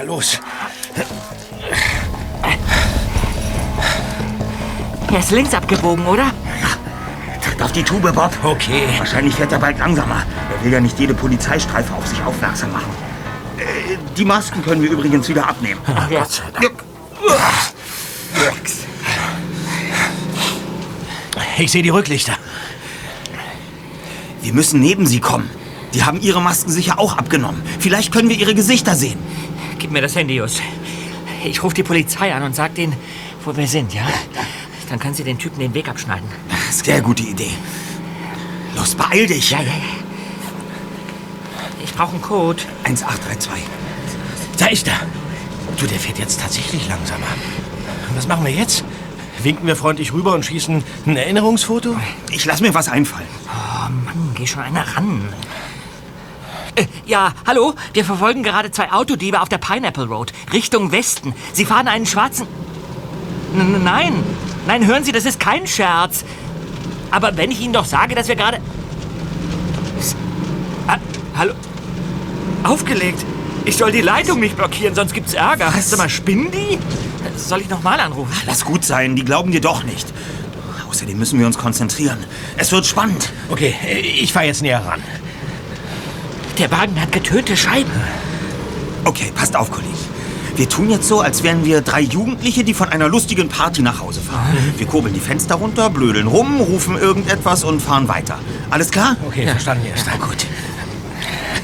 [0.04, 0.40] Mal los.
[5.12, 6.32] Er ist links abgebogen, oder?
[7.42, 8.32] Tritt auf die Tube, Bob.
[8.44, 8.84] Okay.
[8.98, 10.24] Wahrscheinlich fährt er bald langsamer.
[10.58, 12.92] Er will ja nicht jede Polizeistreife auf sich aufmerksam machen.
[13.58, 15.82] Äh, die Masken können wir übrigens wieder abnehmen.
[16.10, 16.26] Ja.
[21.60, 22.34] Ich sehe die Rücklichter.
[24.42, 25.50] Wir müssen neben sie kommen.
[25.94, 27.62] Die haben ihre Masken sicher auch abgenommen.
[27.80, 29.20] Vielleicht können wir ihre Gesichter sehen.
[29.84, 30.62] Gib mir das Handy, Just.
[31.44, 32.96] Ich rufe die Polizei an und sag denen,
[33.44, 34.08] wo wir sind, ja?
[34.88, 36.26] Dann können sie den Typen den Weg abschneiden.
[36.72, 37.52] Sehr gute Idee.
[38.78, 39.50] Los, beeil dich.
[39.52, 39.74] Ja, ja, ja.
[41.84, 42.64] Ich brauche einen Code.
[42.86, 43.62] 1832.
[44.58, 45.02] Da ist er.
[45.76, 47.28] Du, der fährt jetzt tatsächlich langsamer.
[48.16, 48.86] Was machen wir jetzt?
[49.42, 51.98] Winken wir freundlich rüber und schießen ein Erinnerungsfoto?
[52.32, 53.28] Ich lass mir was einfallen.
[54.06, 55.28] Mann, geh schon einer ran.
[56.76, 57.74] Äh, ja, hallo?
[57.94, 61.34] Wir verfolgen gerade zwei Autodiebe auf der Pineapple Road, Richtung Westen.
[61.54, 62.48] Sie fahren einen schwarzen...
[63.56, 64.24] N nein,
[64.66, 66.26] nein, hören Sie, das ist kein Scherz.
[67.12, 68.60] Aber wenn ich Ihnen doch sage, dass wir gerade...
[70.88, 70.98] Ah,
[71.38, 71.54] hallo?
[72.64, 73.24] Aufgelegt.
[73.66, 75.72] Ich soll die Leitung nicht blockieren, sonst gibt's Ärger.
[75.80, 76.80] Sag mal, spinnen die?
[77.38, 78.34] Soll ich nochmal anrufen?
[78.48, 80.12] Lass gut sein, die glauben dir doch nicht.
[80.90, 82.18] Außerdem müssen wir uns konzentrieren.
[82.58, 83.32] Es wird spannend.
[83.50, 85.02] Okay, ich fahre jetzt näher ran.
[86.58, 87.92] Der Wagen hat getönte Scheiben.
[89.06, 89.94] Okay, passt auf, Kollege.
[90.56, 94.00] Wir tun jetzt so, als wären wir drei Jugendliche, die von einer lustigen Party nach
[94.00, 94.56] Hause fahren.
[94.78, 98.38] Wir kurbeln die Fenster runter, blödeln rum, rufen irgendetwas und fahren weiter.
[98.70, 99.18] Alles klar?
[99.26, 100.06] Okay, verstanden erst.
[100.06, 100.46] Na gut.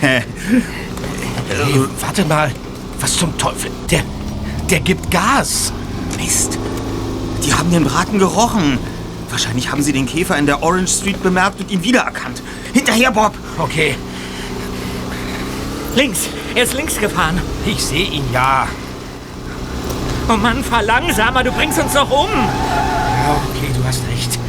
[0.02, 0.24] Hey,
[2.02, 2.52] warte mal.
[3.00, 3.70] Was zum Teufel?
[3.92, 4.02] Der,
[4.72, 5.72] der gibt Gas.
[6.18, 6.58] Mist.
[7.46, 8.80] Die haben den Braten gerochen.
[9.30, 12.42] Wahrscheinlich haben sie den Käfer in der Orange Street bemerkt und ihn wiedererkannt.
[12.74, 13.34] Hinterher, Bob!
[13.60, 13.96] Okay,
[15.96, 16.30] Links.
[16.56, 17.42] Er ist links gefahren.
[17.66, 18.68] ich sehe ihn ja.
[20.28, 22.30] Oh Mann, fahr langsamer, du bringst uns doch um.
[22.30, 24.40] Ja, okay, du hast recht.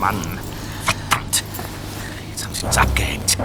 [0.00, 0.38] Mann.
[0.84, 1.44] Verdammt.
[2.30, 3.36] Jetzt haben sie uns abgehängt.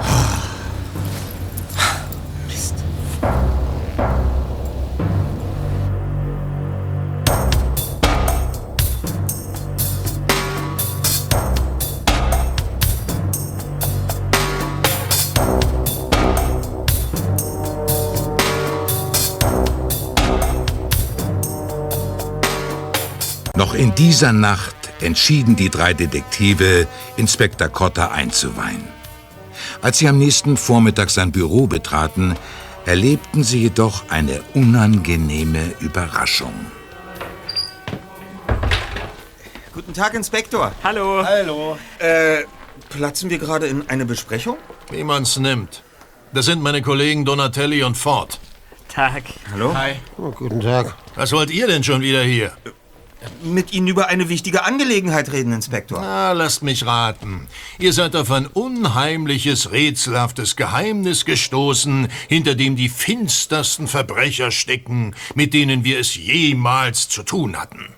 [23.80, 28.86] In dieser Nacht entschieden die drei Detektive, Inspektor Cotter einzuweihen.
[29.82, 32.36] Als sie am nächsten Vormittag sein Büro betraten,
[32.86, 36.54] erlebten sie jedoch eine unangenehme Überraschung.
[39.74, 40.74] Guten Tag, Inspektor.
[40.84, 41.24] Hallo.
[41.24, 41.78] Hallo.
[42.00, 42.44] Äh,
[42.90, 44.58] platzen wir gerade in eine Besprechung?
[44.92, 45.84] Wie man's nimmt.
[46.34, 48.42] Das sind meine Kollegen Donatelli und Ford.
[48.90, 49.24] Tag.
[49.54, 49.74] Hallo?
[49.74, 49.94] Hi.
[50.18, 50.96] guten Tag.
[51.16, 52.52] Was wollt ihr denn schon wieder hier?
[53.44, 56.00] Mit Ihnen über eine wichtige Angelegenheit reden, Inspektor.
[56.00, 57.48] Ah, lasst mich raten.
[57.78, 65.54] Ihr seid auf ein unheimliches, rätselhaftes Geheimnis gestoßen, hinter dem die finstersten Verbrecher stecken, mit
[65.54, 67.94] denen wir es jemals zu tun hatten.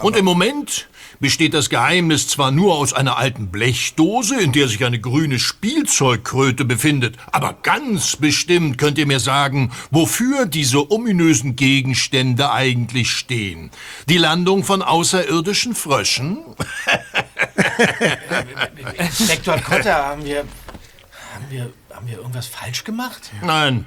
[0.00, 0.88] Und im Moment
[1.20, 6.64] besteht das Geheimnis zwar nur aus einer alten Blechdose, in der sich eine grüne Spielzeugkröte
[6.64, 13.70] befindet, aber ganz bestimmt könnt ihr mir sagen, wofür diese ominösen Gegenstände eigentlich stehen.
[14.08, 16.38] Die Landung von außerirdischen Fröschen?
[18.98, 23.30] Inspektor Kotter, haben wir, haben wir, haben wir irgendwas falsch gemacht?
[23.42, 23.86] Nein.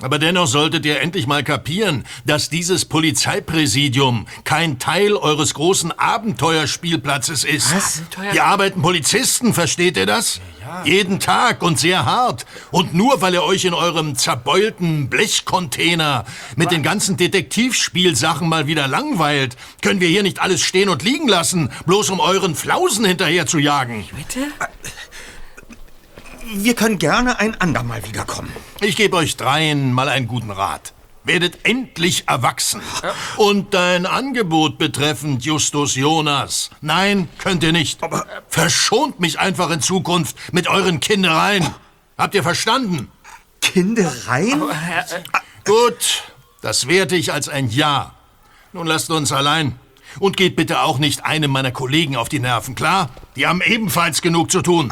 [0.00, 7.42] Aber dennoch solltet ihr endlich mal kapieren, dass dieses Polizeipräsidium kein Teil eures großen Abenteuerspielplatzes
[7.42, 7.74] ist.
[7.74, 8.02] Was?
[8.30, 10.40] Hier arbeiten Polizisten, versteht ihr das?
[10.84, 12.46] Jeden Tag und sehr hart.
[12.70, 16.24] Und nur weil ihr euch in eurem zerbeulten Blechcontainer
[16.56, 21.26] mit den ganzen Detektivspielsachen mal wieder langweilt, können wir hier nicht alles stehen und liegen
[21.26, 24.04] lassen, bloß um euren Flausen hinterher zu jagen.
[24.14, 24.46] Bitte?
[26.54, 28.50] Wir können gerne ein andermal wiederkommen.
[28.80, 30.94] Ich gebe euch dreien mal einen guten Rat.
[31.24, 32.80] Werdet endlich erwachsen.
[33.36, 36.70] Und dein Angebot betreffend Justus Jonas.
[36.80, 38.02] Nein, könnt ihr nicht.
[38.02, 41.66] Aber verschont mich einfach in Zukunft mit euren Kindereien.
[42.16, 43.10] Habt ihr verstanden?
[43.60, 44.62] Kindereien?
[45.66, 46.22] Gut,
[46.62, 48.14] das werte ich als ein Ja.
[48.72, 49.78] Nun lasst uns allein.
[50.18, 53.10] Und geht bitte auch nicht einem meiner Kollegen auf die Nerven, klar?
[53.36, 54.90] Die haben ebenfalls genug zu tun.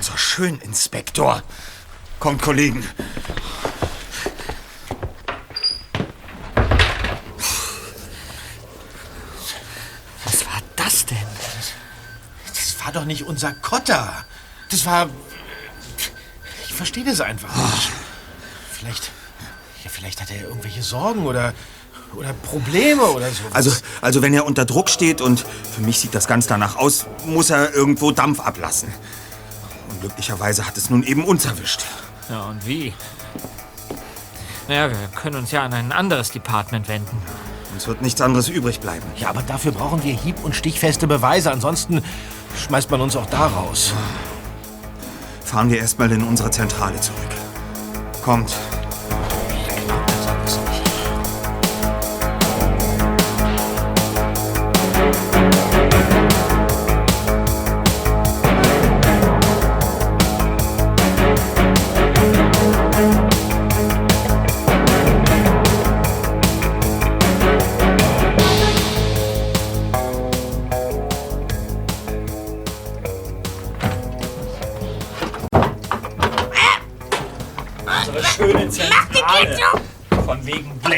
[0.00, 1.42] Also schön, Inspektor.
[2.20, 2.82] Kommt, Kollegen.
[10.24, 11.18] Was war das denn?
[12.46, 14.24] Das war doch nicht unser Kotter.
[14.70, 15.10] Das war.
[16.66, 17.90] Ich verstehe das einfach nicht.
[18.72, 19.10] Vielleicht.
[19.84, 21.52] Ja, vielleicht hat er irgendwelche Sorgen oder.
[22.14, 23.42] oder Probleme oder so.
[23.52, 27.04] Also, also wenn er unter Druck steht und für mich sieht das ganz danach aus,
[27.26, 28.94] muss er irgendwo Dampf ablassen.
[30.00, 31.84] Glücklicherweise hat es nun eben uns erwischt.
[32.28, 32.94] Ja, und wie?
[34.68, 37.20] Naja, wir können uns ja an ein anderes Department wenden.
[37.72, 39.06] Uns wird nichts anderes übrig bleiben.
[39.16, 41.50] Ja, aber dafür brauchen wir hieb- und stichfeste Beweise.
[41.50, 42.02] Ansonsten
[42.56, 43.92] schmeißt man uns auch da raus.
[45.44, 47.18] Fahren wir erstmal in unsere Zentrale zurück.
[48.22, 48.54] Kommt.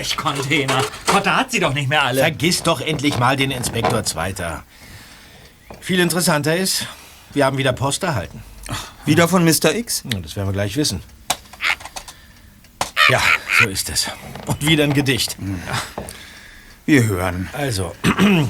[0.02, 0.82] Wegen Blechcontainer.
[1.06, 2.20] Kotter hat sie doch nicht mehr alle.
[2.20, 4.62] Vergiss doch endlich mal den Inspektor Zweiter.
[5.80, 6.86] Viel interessanter ist,
[7.32, 8.42] wir haben wieder Post erhalten.
[9.04, 9.74] Wieder von Mr.
[9.74, 10.04] X?
[10.12, 11.02] Ja, Das werden wir gleich wissen.
[13.08, 13.20] Ja,
[13.58, 14.08] so ist es.
[14.46, 15.36] Und wieder ein Gedicht.
[16.86, 17.48] Wir hören.
[17.52, 17.94] Also,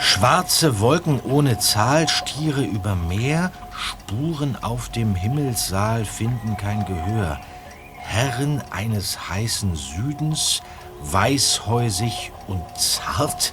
[0.00, 7.38] schwarze Wolken ohne Zahl, Stiere über Meer, Spuren auf dem Himmelssaal finden kein Gehör.
[8.06, 10.62] Herren eines heißen Südens,
[11.02, 13.52] weißhäusig und zart,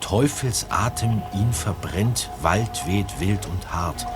[0.00, 4.06] Teufelsatem ihn verbrennt, Wald weht wild und hart.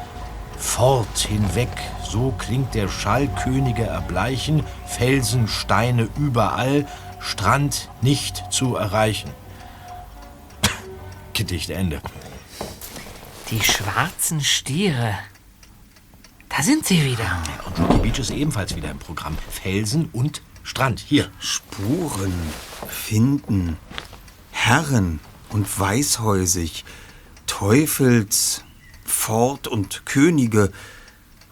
[0.59, 1.71] Fort hinweg,
[2.05, 6.87] so klingt der Schall, Könige erbleichen, Felsen, Steine überall,
[7.21, 9.31] Strand nicht zu erreichen.
[11.33, 12.03] Gedicht Ende.
[13.51, 15.15] Die schwarzen Stiere.
[16.51, 17.43] Da sind sie wieder.
[17.65, 19.39] Und Rocky Beach ist ebenfalls wieder im Programm.
[19.51, 21.01] Felsen und Strand.
[21.01, 21.31] Hier.
[21.39, 22.35] Spuren
[22.89, 23.79] finden.
[24.51, 26.85] Herren und weißhäusig.
[27.47, 28.65] Teufels,
[29.05, 30.73] Fort und Könige.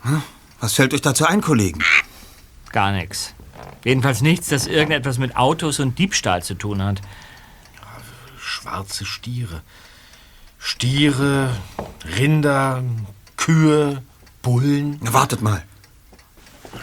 [0.02, 0.22] Hm?
[0.60, 1.82] Was fällt euch dazu ein, Kollegen?
[2.72, 3.34] Gar nichts.
[3.84, 7.00] Jedenfalls nichts, das irgendetwas mit Autos und Diebstahl zu tun hat.
[8.38, 9.62] Schwarze Stiere.
[10.58, 11.56] Stiere,
[12.16, 12.82] Rinder,
[13.36, 14.02] Kühe,
[14.42, 14.98] Bullen.
[15.02, 15.62] Na, wartet mal.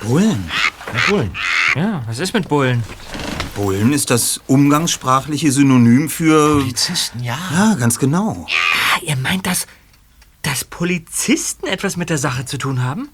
[0.02, 0.50] Bullen.
[0.94, 1.32] Ja, Bullen.
[1.76, 2.84] Ja, was ist mit Bullen?
[3.56, 6.60] Bullen ist das umgangssprachliche Synonym für.
[6.60, 7.38] Polizisten, ja.
[7.52, 8.46] Ja, ganz genau.
[8.50, 9.68] Ah, ihr meint, dass,
[10.42, 13.10] dass Polizisten etwas mit der Sache zu tun haben?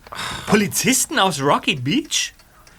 [0.48, 2.34] Polizisten aus Rocky Beach?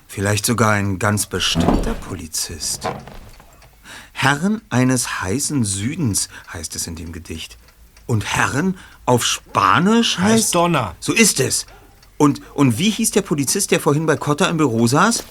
[0.08, 2.88] Vielleicht sogar ein ganz bestimmter Polizist.
[4.12, 7.56] Herren eines heißen Südens heißt es in dem Gedicht.
[8.06, 10.32] Und Herren auf Spanisch heißt.
[10.32, 10.94] Heißt Donner.
[11.00, 11.66] So ist es.
[12.18, 15.24] Und, und wie hieß der Polizist, der vorhin bei Cotta im Büro saß?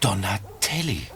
[0.00, 1.06] Donatelli.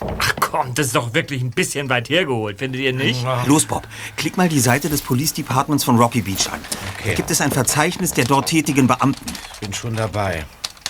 [0.00, 3.24] Ach komm, das ist doch wirklich ein bisschen weit hergeholt, findet ihr nicht?
[3.46, 6.60] Los, Bob, klick mal die Seite des Police Departments von Rocky Beach an.
[6.94, 7.10] Okay.
[7.10, 9.24] Da gibt es ein Verzeichnis der dort tätigen Beamten.
[9.60, 10.44] Bin schon dabei.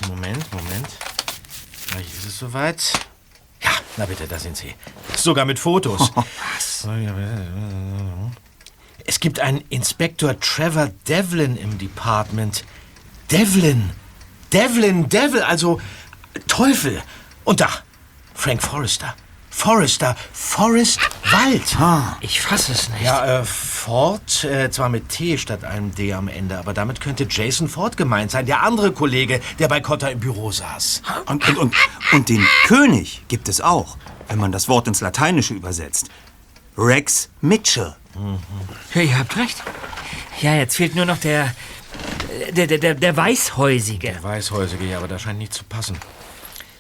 [0.08, 0.88] Moment, Moment.
[1.90, 2.92] Gleich ist es soweit.
[3.64, 4.74] Ja, na bitte, da sind sie.
[5.16, 6.12] Sogar mit Fotos.
[9.07, 12.64] Es gibt einen Inspektor Trevor Devlin im Department.
[13.31, 13.90] Devlin!
[14.53, 15.81] Devlin, Devil, also
[16.46, 17.03] Teufel.
[17.44, 17.68] Und da,
[18.35, 19.14] Frank Forrester.
[19.54, 21.76] Forrester, Forrest Wald.
[22.20, 23.02] Ich fasse es nicht.
[23.02, 27.26] Ja, äh, Ford, äh, zwar mit T statt einem D am Ende, aber damit könnte
[27.30, 31.00] Jason Ford gemeint sein, der andere Kollege, der bei Cotter im Büro saß.
[31.26, 31.74] Und, und, und,
[32.12, 33.96] und den König gibt es auch,
[34.28, 36.08] wenn man das Wort ins Lateinische übersetzt.
[36.76, 37.94] Rex Mitchell.
[38.92, 39.62] Ja, ihr habt recht.
[40.42, 41.54] Ja, jetzt fehlt nur noch der.
[42.52, 44.18] Der, der, der, der Weißhäusige.
[44.20, 45.96] Weißhäusige, ja, aber das scheint nicht zu passen.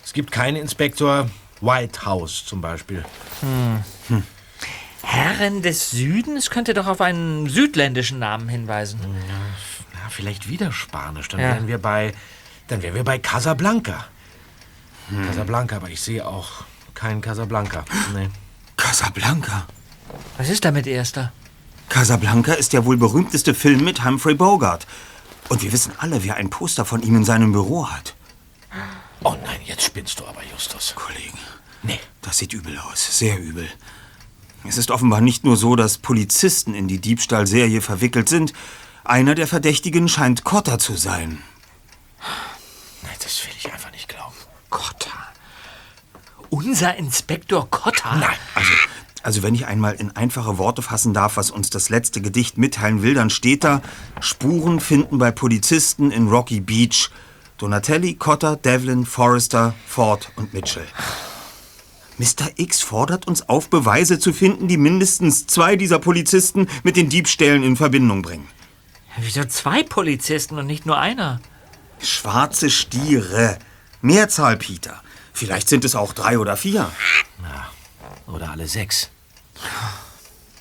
[0.04, 1.30] Es gibt keinen Inspektor
[1.60, 3.04] Whitehouse zum Beispiel.
[5.02, 9.00] Herren des Südens könnte doch auf einen südländischen Namen hinweisen.
[9.02, 11.28] Ja, vielleicht wieder Spanisch.
[11.28, 11.48] Dann Ja.
[11.48, 12.14] wären wir bei,
[12.68, 14.06] dann wären wir bei Casablanca.
[15.26, 16.64] Casablanca, aber ich sehe auch
[16.94, 17.84] keinen Casablanca.
[18.14, 18.30] Nee.
[18.76, 19.66] Casablanca.
[20.38, 21.32] Was ist damit, Erster?
[21.90, 24.86] Casablanca ist der wohl berühmteste Film mit Humphrey Bogart.
[25.50, 28.14] Und wir wissen alle, wer ein Poster von ihm in seinem Büro hat.
[29.24, 30.94] Oh nein, jetzt spinnst du aber, Justus.
[30.94, 31.38] Kollegen,
[31.82, 31.98] Nee.
[32.22, 33.18] das sieht übel aus.
[33.18, 33.68] Sehr übel.
[34.66, 38.52] Es ist offenbar nicht nur so, dass Polizisten in die Diebstahlserie verwickelt sind.
[39.04, 41.42] Einer der Verdächtigen scheint Cotter zu sein.
[43.02, 44.34] Nein, das will ich einfach nicht glauben.
[44.70, 45.10] Cotta.
[46.48, 48.16] Unser Inspektor Cotta?
[48.16, 48.36] Nein.
[48.54, 48.70] Also,
[49.22, 53.02] also wenn ich einmal in einfache Worte fassen darf, was uns das letzte Gedicht mitteilen
[53.02, 53.82] will, dann steht da,
[54.20, 57.10] Spuren finden bei Polizisten in Rocky Beach.
[57.58, 60.86] Donatelli, Cotter, Devlin, Forrester, Ford und Mitchell.
[62.18, 62.50] Mr.
[62.56, 67.62] X fordert uns auf, Beweise zu finden, die mindestens zwei dieser Polizisten mit den Diebstählen
[67.62, 68.48] in Verbindung bringen.
[69.18, 71.40] Wieso zwei Polizisten und nicht nur einer?
[72.00, 73.58] Schwarze Stiere.
[74.00, 75.00] Mehrzahl, Peter.
[75.32, 76.90] Vielleicht sind es auch drei oder vier.
[78.26, 79.10] Oder alle sechs.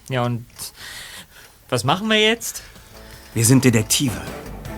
[0.10, 0.46] Ja, und
[1.70, 2.62] was machen wir jetzt?
[3.34, 4.22] Wir sind Detektive.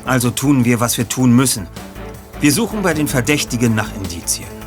[0.05, 1.67] Also tun wir, was wir tun müssen.
[2.45, 4.64] Wir suchen bei den Verdächtigen nach Indizien.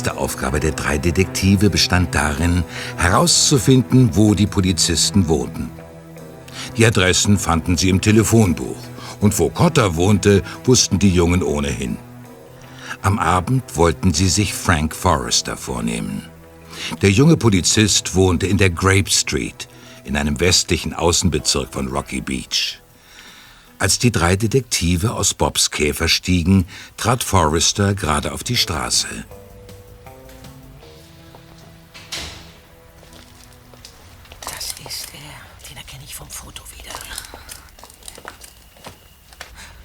[0.00, 2.64] Erste Aufgabe der drei Detektive bestand darin,
[2.96, 5.68] herauszufinden, wo die Polizisten wohnten.
[6.78, 8.78] Die Adressen fanden sie im Telefonbuch
[9.20, 11.98] und wo Cotter wohnte, wussten die Jungen ohnehin.
[13.02, 16.22] Am Abend wollten sie sich Frank Forrester vornehmen.
[17.02, 19.68] Der junge Polizist wohnte in der Grape Street,
[20.04, 22.80] in einem westlichen Außenbezirk von Rocky Beach.
[23.78, 26.64] Als die drei Detektive aus Bobs Käfer stiegen,
[26.96, 29.26] trat Forrester gerade auf die Straße.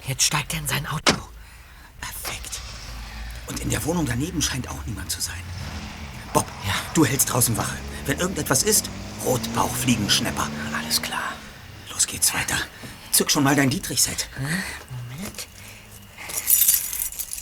[0.06, 1.14] Jetzt steigt er in sein Auto.
[2.00, 2.60] Perfekt.
[3.46, 5.42] Und in der Wohnung daneben scheint auch niemand zu sein.
[6.32, 6.46] Bob,
[6.94, 7.76] du hältst draußen Wache.
[8.06, 8.88] Wenn irgendetwas ist,
[9.24, 10.48] Rotbauchfliegenschnepper.
[10.76, 11.32] Alles klar.
[11.90, 12.56] Los geht's weiter.
[13.10, 14.28] Zück schon mal dein Dietrich-Set.
[14.38, 15.48] Moment.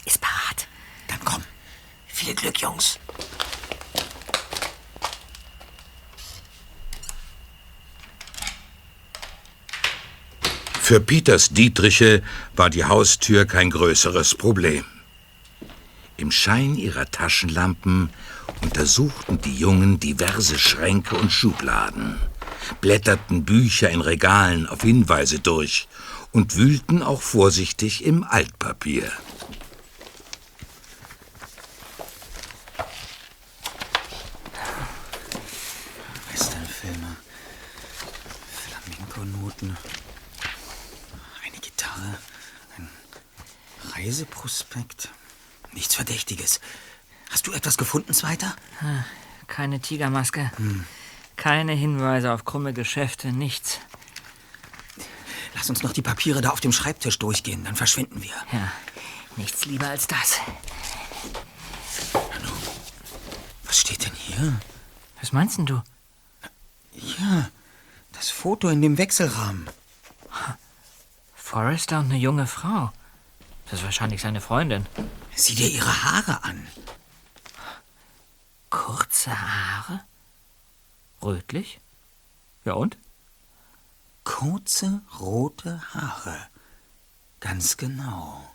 [0.06, 0.66] Ist parat.
[1.08, 1.42] Dann komm.
[2.06, 2.98] Viel Glück, Jungs.
[10.84, 12.22] Für Peters Dietriche
[12.54, 14.84] war die Haustür kein größeres Problem.
[16.18, 18.10] Im Schein ihrer Taschenlampen
[18.60, 22.18] untersuchten die Jungen diverse Schränke und Schubladen,
[22.82, 25.88] blätterten Bücher in Regalen auf Hinweise durch
[26.32, 29.10] und wühlten auch vorsichtig im Altpapier.
[36.30, 37.16] Westernfilme.
[38.68, 39.78] Flamenco-Noten.
[41.46, 42.18] Eine Gitarre.
[42.76, 42.88] Ein
[44.04, 45.08] Reiseprospekt.
[45.72, 46.60] Nichts Verdächtiges.
[47.30, 48.54] Hast du etwas gefunden, Zweiter?
[49.46, 50.50] Keine Tigermaske.
[51.36, 53.80] Keine Hinweise auf krumme Geschäfte, nichts.
[55.54, 58.34] Lass uns noch die Papiere da auf dem Schreibtisch durchgehen, dann verschwinden wir.
[58.52, 58.70] Ja,
[59.36, 60.38] nichts lieber als das.
[63.64, 64.60] Was steht denn hier?
[65.20, 65.82] Was meinst denn du?
[66.92, 67.48] Ja,
[68.12, 69.68] das Foto in dem Wechselrahmen.
[71.34, 72.92] Forrester und eine junge Frau.
[73.74, 74.86] Das ist wahrscheinlich seine Freundin.
[75.34, 76.64] Sieh dir ihre Haare an.
[78.70, 79.98] Kurze Haare?
[81.20, 81.80] Rötlich?
[82.64, 82.96] Ja und?
[84.22, 86.36] Kurze rote Haare.
[87.40, 88.48] Ganz genau.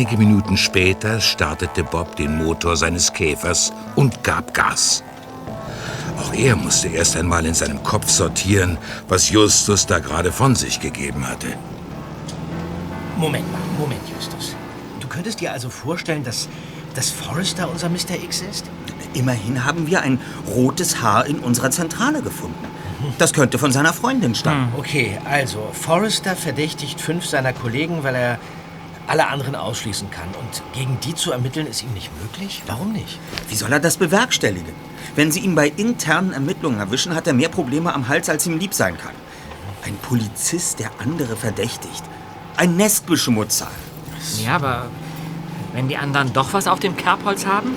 [0.00, 5.04] Einige Minuten später startete Bob den Motor seines Käfers und gab Gas.
[6.18, 8.78] Auch er musste erst einmal in seinem Kopf sortieren,
[9.08, 11.48] was Justus da gerade von sich gegeben hatte.
[13.18, 14.56] Moment mal, Moment, Justus.
[15.00, 16.48] Du könntest dir also vorstellen, dass,
[16.94, 18.14] dass Forrester unser Mr.
[18.24, 18.70] X ist?
[19.12, 22.64] Immerhin haben wir ein rotes Haar in unserer Zentrale gefunden.
[23.18, 24.72] Das könnte von seiner Freundin stammen.
[24.78, 28.38] Okay, also Forrester verdächtigt fünf seiner Kollegen, weil er
[29.10, 30.28] alle anderen ausschließen kann.
[30.40, 32.62] Und gegen die zu ermitteln, ist ihm nicht möglich?
[32.66, 33.18] Warum nicht?
[33.48, 34.72] Wie soll er das bewerkstelligen?
[35.16, 38.58] Wenn sie ihn bei internen Ermittlungen erwischen, hat er mehr Probleme am Hals, als ihm
[38.58, 39.14] lieb sein kann.
[39.84, 42.04] Ein Polizist, der andere verdächtigt.
[42.56, 43.68] Ein Nestbeschmutzer.
[44.38, 44.86] Ja, aber
[45.72, 47.72] wenn die anderen doch was auf dem Kerbholz haben?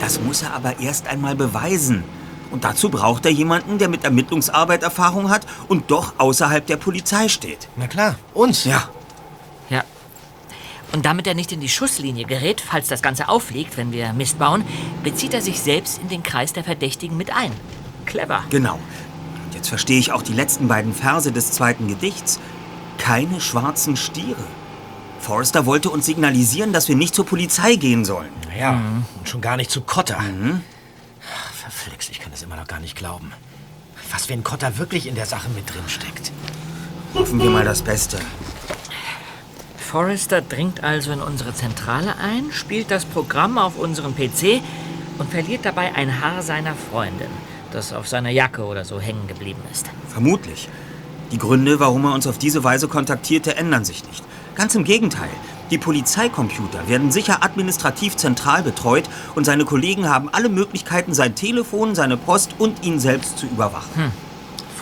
[0.00, 2.02] Das muss er aber erst einmal beweisen.
[2.50, 7.28] Und dazu braucht er jemanden, der mit Ermittlungsarbeit Erfahrung hat und doch außerhalb der Polizei
[7.28, 7.68] steht.
[7.76, 8.64] Na klar, uns.
[8.64, 8.95] Ja, Ja.
[10.92, 14.38] Und damit er nicht in die Schusslinie gerät, falls das Ganze auffliegt, wenn wir Mist
[14.38, 14.64] bauen,
[15.02, 17.52] bezieht er sich selbst in den Kreis der Verdächtigen mit ein.
[18.06, 18.44] Clever.
[18.50, 18.74] genau.
[18.74, 22.38] Und jetzt verstehe ich auch die letzten beiden Verse des zweiten Gedichts.
[22.98, 24.44] Keine schwarzen Stiere.
[25.20, 28.30] Forrester wollte uns signalisieren, dass wir nicht zur Polizei gehen sollen.
[28.56, 28.80] Ja,
[29.18, 30.18] und schon gar nicht zu Cotta.
[30.18, 33.32] Ach, Verflixt, ich kann das immer noch gar nicht glauben.
[34.12, 36.30] Was, wenn Cotta wirklich in der Sache mit drin steckt?
[37.14, 38.18] Hoffen wir mal das Beste.
[39.86, 44.60] Forrester dringt also in unsere Zentrale ein, spielt das Programm auf unserem PC
[45.18, 47.30] und verliert dabei ein Haar seiner Freundin,
[47.70, 49.86] das auf seiner Jacke oder so hängen geblieben ist.
[50.08, 50.68] Vermutlich.
[51.30, 54.24] Die Gründe, warum er uns auf diese Weise kontaktierte, ändern sich nicht.
[54.56, 55.30] Ganz im Gegenteil.
[55.70, 59.04] Die Polizeicomputer werden sicher administrativ zentral betreut
[59.36, 64.12] und seine Kollegen haben alle Möglichkeiten, sein Telefon, seine Post und ihn selbst zu überwachen.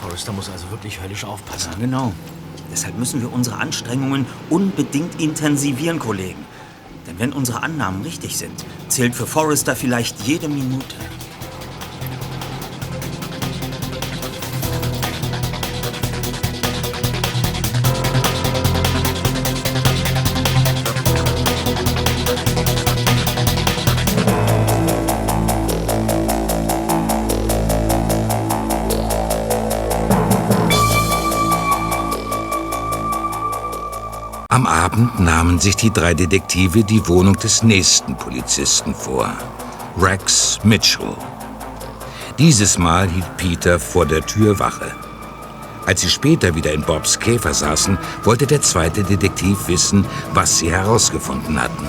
[0.01, 1.73] Forrester muss also wirklich höllisch aufpassen.
[1.73, 2.13] Ja, genau.
[2.71, 6.45] Deshalb müssen wir unsere Anstrengungen unbedingt intensivieren, Kollegen.
[7.07, 10.95] Denn wenn unsere Annahmen richtig sind, zählt für Forrester vielleicht jede Minute.
[35.55, 39.31] Nahmen sich die drei Detektive die Wohnung des nächsten Polizisten vor,
[39.97, 41.15] Rex Mitchell.
[42.37, 44.93] Dieses Mal hielt Peter vor der Tür Wache.
[45.85, 50.69] Als sie später wieder in Bobs Käfer saßen, wollte der zweite Detektiv wissen, was sie
[50.69, 51.87] herausgefunden hatten.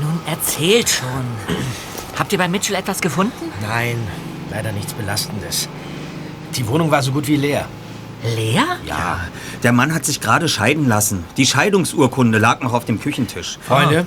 [0.00, 1.24] Nun erzählt schon.
[2.18, 3.52] Habt ihr bei Mitchell etwas gefunden?
[3.62, 3.96] Nein,
[4.50, 5.66] leider nichts Belastendes.
[6.54, 7.66] Die Wohnung war so gut wie leer.
[8.22, 8.78] Leer?
[8.86, 9.20] Ja,
[9.62, 11.24] der Mann hat sich gerade scheiden lassen.
[11.36, 13.58] Die Scheidungsurkunde lag noch auf dem Küchentisch.
[13.66, 14.06] Freunde,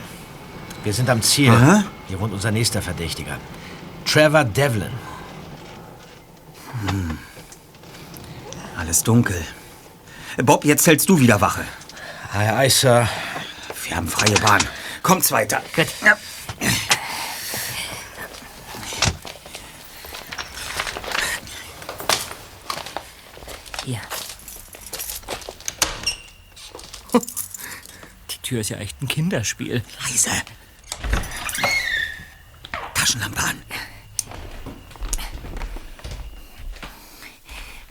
[0.84, 1.52] wir sind am Ziel.
[1.52, 1.84] Aha.
[2.08, 3.38] Hier wohnt unser nächster Verdächtiger.
[4.06, 4.92] Trevor Devlin.
[8.78, 9.42] Alles dunkel.
[10.44, 11.64] Bob, jetzt hältst du wieder Wache.
[12.34, 13.08] Aye, aye, Sir.
[13.88, 14.62] Wir haben freie Bahn.
[15.02, 15.62] Kommt's weiter.
[15.76, 15.88] Gut.
[16.06, 16.18] Ja.
[23.86, 24.02] Hier.
[28.32, 29.84] Die Tür ist ja echt ein Kinderspiel.
[30.02, 30.32] Leise.
[32.96, 33.62] Taschenlampe an.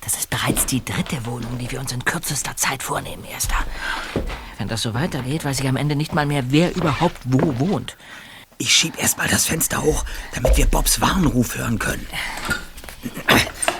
[0.01, 3.65] Das ist bereits die dritte Wohnung, die wir uns in kürzester Zeit vornehmen, Erster.
[4.59, 7.97] Wenn das so weitergeht, weiß ich am Ende nicht mal mehr, wer überhaupt wo wohnt.
[8.59, 12.07] Ich schieb erst mal das Fenster hoch, damit wir Bobs Warnruf hören können.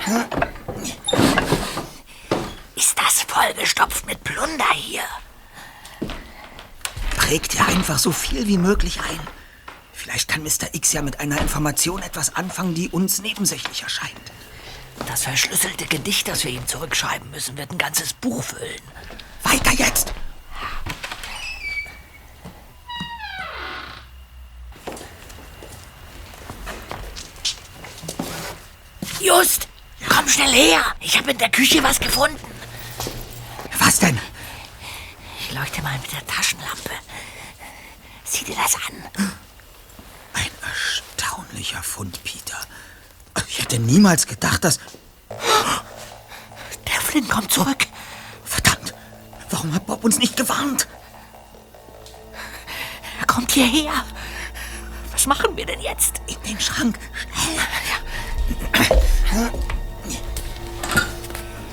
[3.35, 5.03] Vollgestopft mit Plunder hier?
[7.17, 9.21] Prägt ihr einfach so viel wie möglich ein.
[9.93, 10.73] Vielleicht kann Mr.
[10.73, 14.13] X ja mit einer Information etwas anfangen, die uns nebensächlich erscheint.
[15.09, 18.81] Das verschlüsselte Gedicht, das wir ihm zurückschreiben müssen, wird ein ganzes Buch füllen.
[19.43, 20.15] Weiter jetzt!
[29.19, 29.67] Just!
[30.09, 30.95] Komm schnell her!
[31.01, 32.54] Ich habe in der Küche was gefunden.
[33.85, 34.19] Was denn?
[35.39, 36.91] Ich leuchte mal mit der Taschenlampe.
[38.25, 39.29] Sieh dir das an.
[40.33, 40.51] Ein
[41.65, 42.59] Göttlicher Fund, Peter.
[43.49, 44.81] Ich hätte niemals gedacht, dass...
[46.87, 47.87] Devlin kommt zurück.
[48.45, 48.93] Verdammt!
[49.49, 50.87] Warum hat Bob uns nicht gewarnt?
[53.19, 54.05] Er kommt hierher.
[55.13, 56.21] Was machen wir denn jetzt?
[56.27, 56.99] In den Schrank.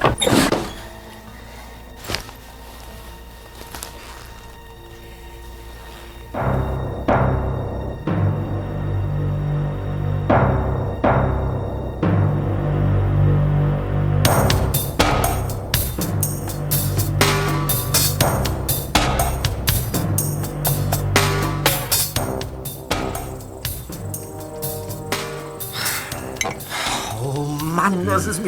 [0.04, 0.51] Oh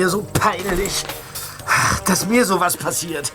[0.04, 1.04] mir so peinlich,
[2.06, 3.32] dass mir sowas passiert.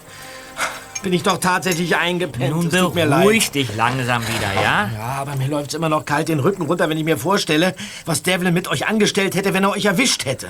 [1.02, 2.50] Bin ich doch tatsächlich eingepennt.
[2.50, 3.54] Nun tut mir leid.
[3.54, 4.90] dich langsam wieder, ja?
[4.94, 8.22] Ja, aber mir läuft's immer noch kalt den Rücken runter, wenn ich mir vorstelle, was
[8.22, 10.48] Devlin mit euch angestellt hätte, wenn er euch erwischt hätte.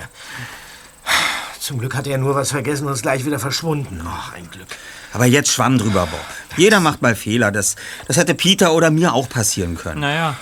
[1.59, 4.01] Zum Glück hat er nur was vergessen und ist gleich wieder verschwunden.
[4.05, 4.67] Ach, ein Glück.
[5.13, 6.19] Aber jetzt schwamm drüber, Bob.
[6.57, 7.51] Jeder macht mal Fehler.
[7.51, 7.75] Das,
[8.07, 10.01] das hätte Peter oder mir auch passieren können.
[10.01, 10.35] Naja,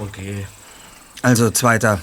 [0.00, 0.46] Okay.
[1.22, 2.00] Also, Zweiter,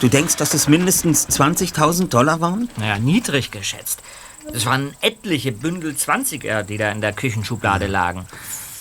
[0.00, 2.68] du denkst, dass es mindestens 20.000 Dollar waren?
[2.76, 4.00] naja, niedrig geschätzt.
[4.52, 8.26] Es waren etliche Bündel 20er, die da in der Küchenschublade lagen.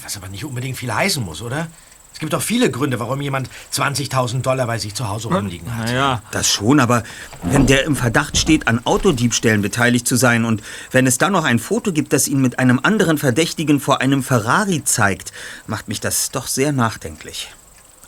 [0.03, 1.67] Was aber nicht unbedingt viel heißen muss, oder?
[2.11, 5.85] Es gibt doch viele Gründe, warum jemand 20.000 Dollar bei sich zu Hause rumliegen hat.
[5.85, 7.03] Naja, Das schon, aber
[7.43, 10.61] wenn der im Verdacht steht, an Autodiebstählen beteiligt zu sein und
[10.91, 14.23] wenn es dann noch ein Foto gibt, das ihn mit einem anderen Verdächtigen vor einem
[14.23, 15.31] Ferrari zeigt,
[15.67, 17.53] macht mich das doch sehr nachdenklich.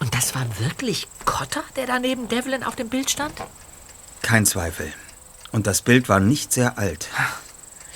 [0.01, 3.33] Und das war wirklich Cotter, der da neben Devlin auf dem Bild stand?
[4.23, 4.91] Kein Zweifel.
[5.51, 7.07] Und das Bild war nicht sehr alt.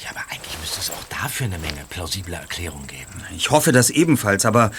[0.04, 3.24] Ja, aber eigentlich müsste es auch dafür eine Menge plausible Erklärungen geben.
[3.36, 4.72] Ich hoffe das ebenfalls, aber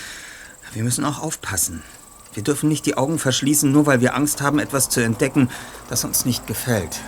[0.72, 1.82] wir müssen auch aufpassen.
[2.32, 5.50] Wir dürfen nicht die Augen verschließen, nur weil wir Angst haben, etwas zu entdecken,
[5.88, 7.00] das uns nicht gefällt.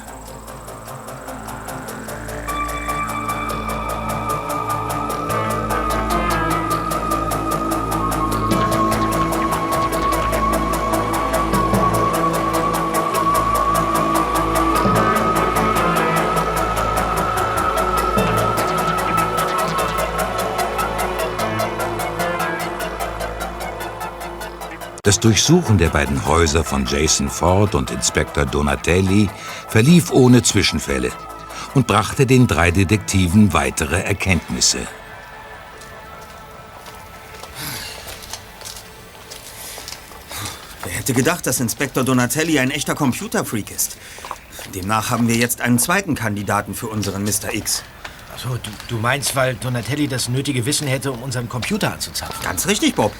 [25.03, 29.31] Das Durchsuchen der beiden Häuser von Jason Ford und Inspektor Donatelli
[29.69, 31.13] verlief ohne Zwischenfälle
[31.75, 34.79] und brachte den drei Detektiven weitere Erkenntnisse.
[40.85, 43.97] Wer hätte gedacht, dass Inspektor Donatelli ein echter Computerfreak ist?
[44.75, 47.55] Demnach haben wir jetzt einen zweiten Kandidaten für unseren Mr.
[47.55, 47.83] X.
[48.37, 52.43] So, du, du meinst, weil Donatelli das nötige Wissen hätte, um unseren Computer anzuzapfen?
[52.43, 53.13] Ganz richtig, Bob.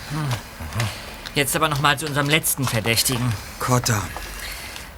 [1.35, 3.33] Jetzt aber noch mal zu unserem letzten Verdächtigen.
[3.61, 4.03] Cotta.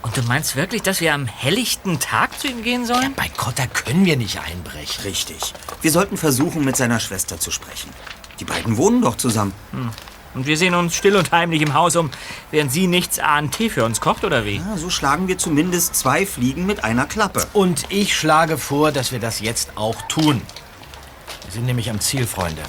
[0.02, 3.14] Und du meinst wirklich, dass wir am helllichten Tag zu ihm gehen sollen?
[3.14, 5.04] Bei Cotta können wir nicht einbrechen.
[5.04, 5.52] Richtig.
[5.82, 7.90] Wir sollten versuchen, mit seiner Schwester zu sprechen.
[8.38, 9.52] Die beiden wohnen doch zusammen.
[10.32, 12.10] Und wir sehen uns still und heimlich im Haus um,
[12.50, 14.56] während sie nichts ahnt Tee für uns kocht, oder wie?
[14.56, 17.46] Ja, so schlagen wir zumindest zwei Fliegen mit einer Klappe.
[17.52, 20.40] Und ich schlage vor, dass wir das jetzt auch tun.
[21.44, 22.62] Wir sind nämlich am Ziel, Freunde.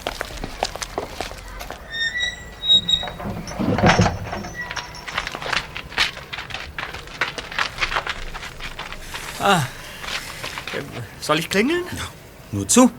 [11.20, 11.84] Soll ich klingeln?
[12.52, 12.92] Nur zu.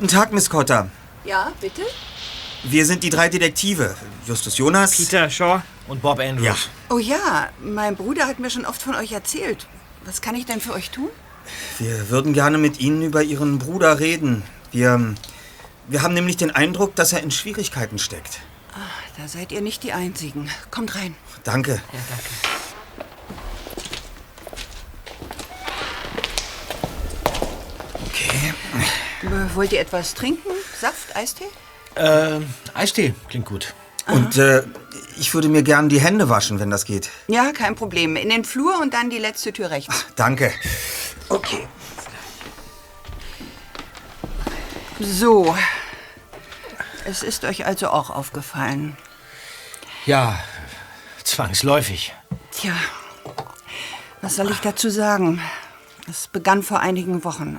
[0.00, 0.88] Guten Tag, Miss Cotta.
[1.26, 1.82] Ja, bitte?
[2.62, 3.94] Wir sind die drei Detektive.
[4.26, 4.96] Justus Jonas.
[4.96, 5.60] Peter Shaw.
[5.88, 6.46] Und Bob Andrews.
[6.46, 6.54] Ja.
[6.88, 9.66] Oh ja, mein Bruder hat mir schon oft von euch erzählt.
[10.06, 11.10] Was kann ich denn für euch tun?
[11.76, 14.42] Wir würden gerne mit Ihnen über Ihren Bruder reden.
[14.72, 15.16] Wir,
[15.86, 18.40] wir haben nämlich den Eindruck, dass er in Schwierigkeiten steckt.
[19.18, 20.48] Da seid ihr nicht die Einzigen.
[20.70, 21.14] Kommt rein.
[21.44, 21.72] Danke.
[21.72, 22.30] Ja, danke.
[28.06, 28.54] Okay.
[29.22, 30.50] Äh, Wollt ihr etwas trinken?
[30.78, 31.44] Saft, Eistee?
[31.94, 32.40] Äh,
[32.74, 33.74] Eistee klingt gut.
[34.06, 34.62] Und äh,
[35.18, 37.10] ich würde mir gern die Hände waschen, wenn das geht.
[37.28, 38.16] Ja, kein Problem.
[38.16, 40.06] In den Flur und dann die letzte Tür rechts.
[40.16, 40.52] Danke.
[41.28, 41.68] Okay.
[44.98, 45.56] So.
[47.04, 48.96] Es ist euch also auch aufgefallen.
[50.06, 50.38] Ja,
[51.24, 52.14] zwangsläufig.
[52.52, 52.72] Tja,
[54.22, 55.40] was soll ich dazu sagen?
[56.10, 57.56] Es begann vor einigen Wochen.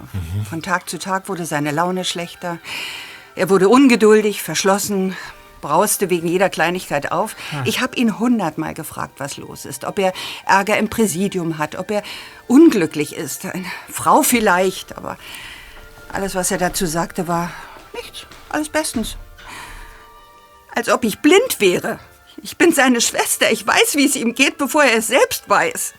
[0.50, 2.60] Von Tag zu Tag wurde seine Laune schlechter.
[3.34, 5.16] Er wurde ungeduldig, verschlossen.
[5.62, 7.38] brauste wegen jeder Kleinigkeit auf.
[7.64, 9.86] Ich habe ihn hundertmal gefragt, was los ist.
[9.86, 10.12] Ob er
[10.46, 12.04] Ärger im Präsidium hat, ob er
[12.48, 13.46] unglücklich ist.
[13.46, 15.18] Eine Frau vielleicht, aber
[16.12, 17.52] alles, was er dazu sagte, war
[17.94, 18.26] nichts.
[18.50, 19.16] Alles bestens.
[20.76, 22.00] Als ob ich blind wäre.
[22.42, 23.50] Ich bin seine Schwester.
[23.50, 25.94] Ich weiß, wie es ihm geht, bevor er es selbst weiß.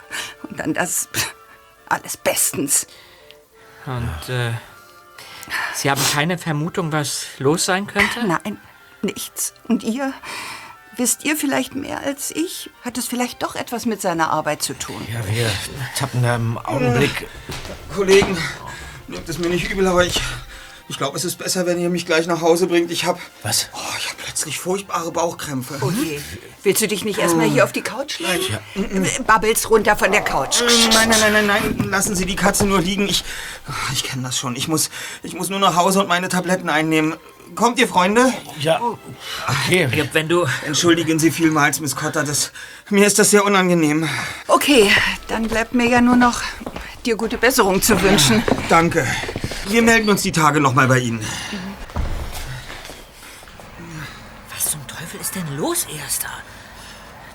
[0.51, 1.09] Und dann das
[1.93, 2.87] alles bestens.
[3.87, 4.53] Und äh,
[5.75, 8.27] Sie haben keine Vermutung, was los sein könnte?
[8.27, 8.59] Nein,
[9.03, 9.55] nichts.
[9.69, 10.13] Und ihr?
[10.97, 12.71] Wisst ihr vielleicht mehr als ich?
[12.85, 15.07] Hat es vielleicht doch etwas mit seiner Arbeit zu tun?
[15.11, 15.51] Ja, wir
[15.97, 17.27] tappen da im Augenblick.
[17.95, 18.37] Kollegen,
[19.09, 20.21] nehmt es mir nicht übel, aber ich,
[20.89, 22.91] ich glaube, es ist besser, wenn ihr mich gleich nach Hause bringt.
[22.91, 23.69] Ich habe Was?
[23.73, 25.79] oh, ich hab plötzlich furchtbare Bauchkrämpfe.
[25.81, 26.21] Oh je.
[26.63, 29.05] Willst du dich nicht erstmal hier auf die Couch legen?
[29.05, 30.61] Äh, Babbels runter von der Couch.
[30.61, 33.09] Nein, nein, nein, nein, nein, lassen Sie die Katze nur liegen.
[33.09, 33.25] Ich,
[33.93, 34.55] ich kenne das schon.
[34.55, 34.91] Ich muss,
[35.23, 37.15] ich muss nur nach Hause und meine Tabletten einnehmen.
[37.55, 38.33] Kommt ihr, Freunde?
[38.61, 38.81] Ja,
[39.47, 39.89] okay.
[39.95, 40.47] Ja, Wenn du.
[40.65, 42.23] Entschuldigen Sie vielmals, Miss Cotter.
[42.25, 42.53] Das,
[42.89, 44.09] mir ist das sehr unangenehm.
[44.49, 44.91] Okay,
[45.29, 46.43] dann bleibt mir ja nur noch
[47.05, 48.43] dir gute Besserung zu wünschen.
[48.69, 49.07] Danke.
[49.67, 51.25] Wir melden uns die Tage noch mal bei Ihnen.
[54.55, 56.29] Was zum Teufel ist denn los, Erster?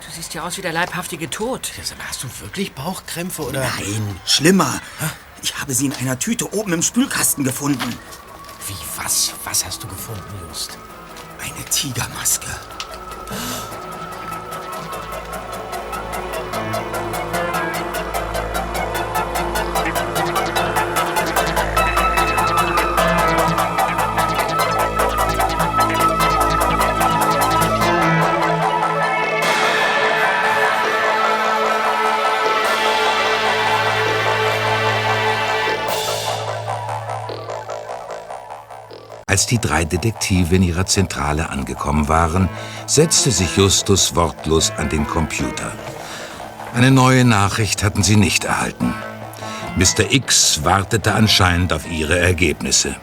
[0.06, 1.72] Du siehst ja aus wie der leibhaftige Tod.
[1.78, 3.60] Ja, Hast du wirklich Bauchkrämpfe oder?
[3.62, 4.80] Nein, schlimmer.
[5.42, 7.98] Ich habe sie in einer Tüte oben im Spülkasten gefunden.
[8.68, 9.34] Wie, was?
[9.44, 10.78] Was hast du gefunden, Just?
[11.40, 12.48] Eine Tigermaske.
[39.38, 42.50] Als die drei Detektive in ihrer Zentrale angekommen waren,
[42.88, 45.72] setzte sich Justus wortlos an den Computer.
[46.74, 48.96] Eine neue Nachricht hatten sie nicht erhalten.
[49.76, 50.12] Mr.
[50.12, 52.96] X wartete anscheinend auf ihre Ergebnisse.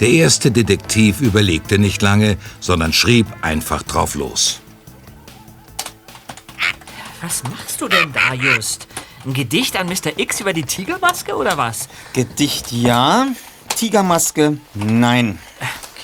[0.00, 4.60] Der erste Detektiv überlegte nicht lange, sondern schrieb einfach drauf los.
[7.20, 8.86] Was machst du denn da, Just?
[9.26, 10.16] Ein Gedicht an Mr.
[10.18, 11.90] X über die Tigermaske oder was?
[12.14, 13.26] Gedicht ja,
[13.76, 15.38] Tigermaske nein.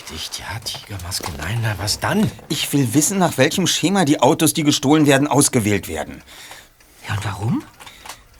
[0.06, 2.30] Gedicht, ja, Tigermaske, nein, na, was dann?
[2.50, 6.22] Ich will wissen, nach welchem Schema die Autos, die gestohlen werden, ausgewählt werden.
[7.08, 7.64] Ja, und warum?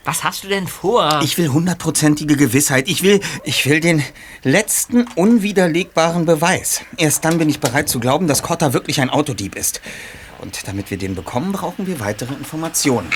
[0.05, 1.23] Was hast du denn vor?
[1.23, 2.89] Ich will hundertprozentige Gewissheit.
[2.89, 4.05] Ich will, ich will den
[4.43, 6.83] letzten unwiderlegbaren Beweis.
[6.99, 9.81] Erst dann bin ich bereit zu glauben, dass Cotta wirklich ein Autodieb ist.
[10.41, 13.09] Und damit wir den bekommen, brauchen wir weitere Informationen.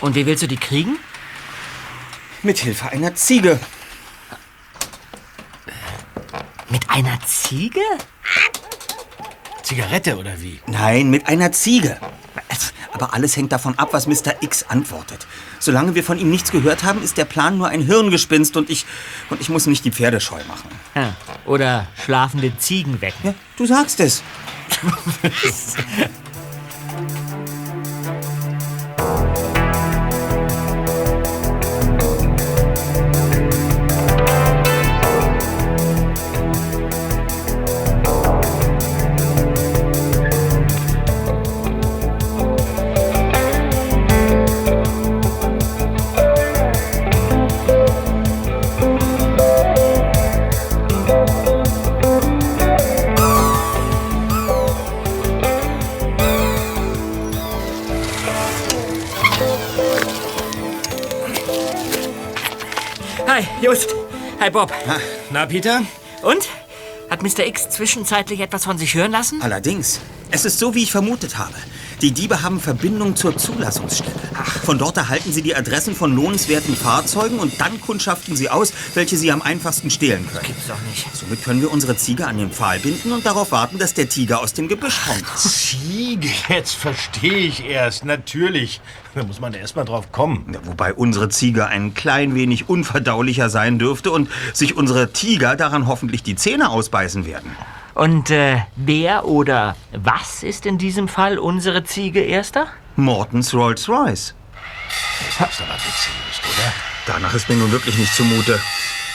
[0.00, 0.96] Und wie willst du die kriegen?
[2.42, 3.60] Mit Hilfe einer Ziege.
[6.70, 7.80] Mit einer Ziege?
[9.62, 10.60] Zigarette oder wie?
[10.66, 11.98] Nein, mit einer Ziege.
[12.92, 14.42] Aber alles hängt davon ab, was Mr.
[14.42, 15.26] X antwortet.
[15.60, 18.86] Solange wir von ihm nichts gehört haben, ist der Plan nur ein Hirngespinst und ich,
[19.30, 20.68] und ich muss nicht die Pferde scheu machen.
[20.94, 21.14] Ja.
[21.46, 23.28] Oder schlafende Ziegen wecken.
[23.28, 24.22] Ja, du sagst es.
[64.48, 64.72] Hi, Bob.
[65.30, 65.82] Na, Peter?
[66.22, 66.48] Und?
[67.10, 67.46] Hat Mr.
[67.46, 69.42] X zwischenzeitlich etwas von sich hören lassen?
[69.42, 70.00] Allerdings,
[70.30, 71.54] es ist so, wie ich vermutet habe.
[72.00, 74.14] Die Diebe haben Verbindung zur Zulassungsstelle.
[74.64, 79.16] Von dort erhalten sie die Adressen von lohnenswerten Fahrzeugen und dann kundschaften sie aus, welche
[79.16, 80.46] sie am einfachsten stehlen können.
[80.46, 81.06] Gibt's doch nicht.
[81.16, 84.40] Somit können wir unsere Ziege an den Pfahl binden und darauf warten, dass der Tiger
[84.40, 85.26] aus dem Gebüsch kommt.
[85.38, 88.80] Ziege, jetzt verstehe ich erst, natürlich.
[89.14, 90.52] Da muss man erst mal drauf kommen.
[90.52, 95.88] Ja, Wobei unsere Ziege ein klein wenig unverdaulicher sein dürfte und sich unsere Tiger daran
[95.88, 97.50] hoffentlich die Zähne ausbeißen werden.
[97.98, 102.68] Und äh, wer oder was ist in diesem Fall unsere Ziege, Erster?
[102.94, 104.36] Mortens Rolls-Royce.
[105.36, 106.12] Das ist aber witzig,
[106.44, 106.72] oder?
[107.06, 108.60] Danach ist mir nun wirklich nicht zumute.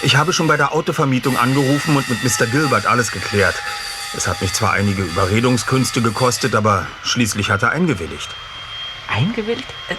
[0.02, 2.46] Ich habe schon bei der Autovermietung angerufen und mit Mr.
[2.46, 3.56] Gilbert alles geklärt.
[4.18, 8.32] Es hat mich zwar einige Überredungskünste gekostet, aber schließlich hat er eingewilligt.
[9.08, 9.70] Eingewilligt?
[9.88, 9.96] Äh,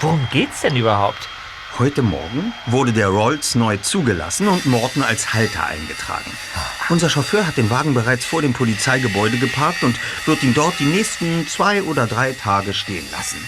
[0.00, 1.28] worum geht's denn überhaupt?
[1.76, 6.30] Heute Morgen wurde der Rolls neu zugelassen und Morton als Halter eingetragen.
[6.88, 10.84] Unser Chauffeur hat den Wagen bereits vor dem Polizeigebäude geparkt und wird ihn dort die
[10.84, 13.38] nächsten zwei oder drei Tage stehen lassen.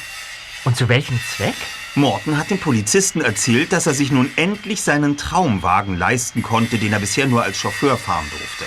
[0.64, 1.54] Und zu welchem Zweck?
[1.94, 6.92] Morton hat dem Polizisten erzählt, dass er sich nun endlich seinen Traumwagen leisten konnte, den
[6.92, 8.64] er bisher nur als Chauffeur fahren durfte.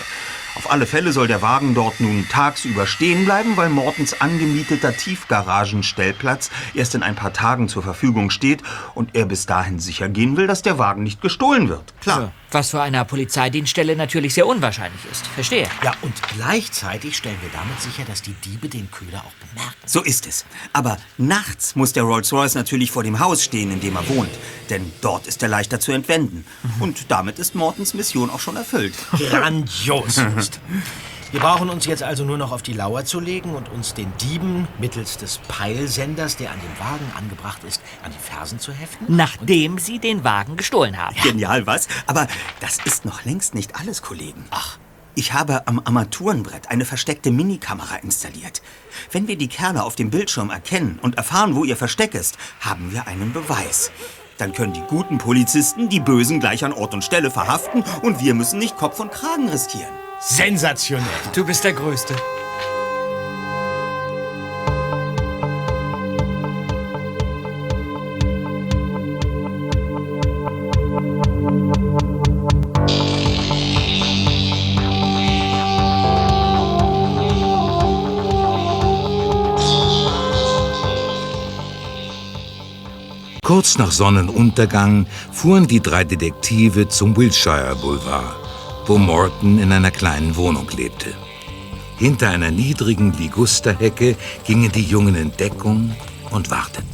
[0.56, 6.50] Auf alle Fälle soll der Wagen dort nun tagsüber stehen bleiben, weil Mortens angemieteter Tiefgaragenstellplatz
[6.74, 8.64] erst in ein paar Tagen zur Verfügung steht
[8.96, 11.94] und er bis dahin sicher gehen will, dass der Wagen nicht gestohlen wird.
[12.02, 12.32] Klar.
[12.52, 15.28] Was für einer Polizeidienststelle natürlich sehr unwahrscheinlich ist.
[15.28, 15.68] Verstehe.
[15.84, 19.76] Ja, und gleichzeitig stellen wir damit sicher, dass die Diebe den Köder auch bemerken.
[19.86, 20.46] So ist es.
[20.74, 24.32] Aber nachts muss der Rolls-Royce natürlich vor dem Haus stehen, in dem er wohnt.
[24.70, 26.46] Denn dort ist er leichter zu entwenden.
[26.80, 28.96] Und damit ist Mortens Mission auch schon erfüllt.
[29.12, 30.20] Grandios.
[31.32, 34.12] Wir brauchen uns jetzt also nur noch auf die Lauer zu legen und uns den
[34.18, 39.16] Dieben mittels des Peilsenders, der an dem Wagen angebracht ist, an die Fersen zu heften.
[39.16, 41.16] Nachdem sie den Wagen gestohlen haben.
[41.22, 41.88] Genial, was?
[42.08, 42.26] Aber
[42.62, 44.44] das ist noch längst nicht alles, Kollegen.
[44.50, 44.80] Ach.
[45.14, 48.64] Ich habe am Armaturenbrett eine versteckte Minikamera installiert.
[49.12, 52.92] Wenn wir die Kerle auf dem Bildschirm erkennen und erfahren, wo ihr Versteck ist, haben
[52.92, 53.92] wir einen Beweis.
[54.40, 58.34] Dann können die guten Polizisten die Bösen gleich an Ort und Stelle verhaften und wir
[58.34, 59.99] müssen nicht Kopf und Kragen riskieren.
[60.22, 61.08] Sensationell.
[61.34, 62.16] Du bist der Größte.
[83.50, 88.39] Kurz nach Sonnenuntergang fuhren die drei Detektive zum Wilshire Boulevard,
[88.90, 91.14] wo Morton in einer kleinen Wohnung lebte.
[92.00, 94.16] Hinter einer niedrigen Ligusterhecke
[94.46, 95.96] gingen die Jungen in Deckung
[96.32, 96.90] und warteten.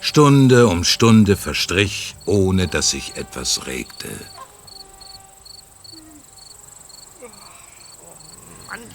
[0.00, 4.08] Stunde um Stunde verstrich, ohne dass sich etwas regte.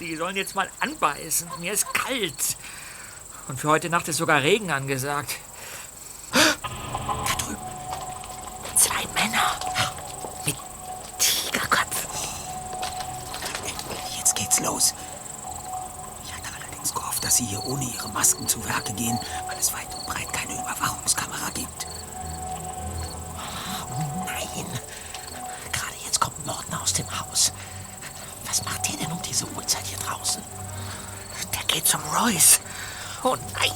[0.06, 1.50] Die sollen jetzt mal anbeißen.
[1.60, 2.58] Mir ist kalt.
[3.48, 5.36] Und für heute Nacht ist sogar Regen angesagt.
[8.76, 9.60] Zwei Männer
[10.46, 10.56] mit
[11.20, 12.10] Tigerköpfen.
[14.18, 14.94] Jetzt geht's los.
[16.24, 19.74] Ich hatte allerdings gehofft, dass Sie hier ohne Ihre Masken zu Werke gehen, weil es
[19.74, 21.88] weit und breit keine Überwachungskamera gibt.
[23.92, 24.66] Oh nein.
[25.72, 27.52] Gerade jetzt kommt Morten aus dem Haus.
[28.48, 29.05] Was macht der denn
[29.36, 30.42] diese Uhrzeit hier draußen?
[31.54, 32.62] Der geht zum Royce.
[33.22, 33.72] Oh nein.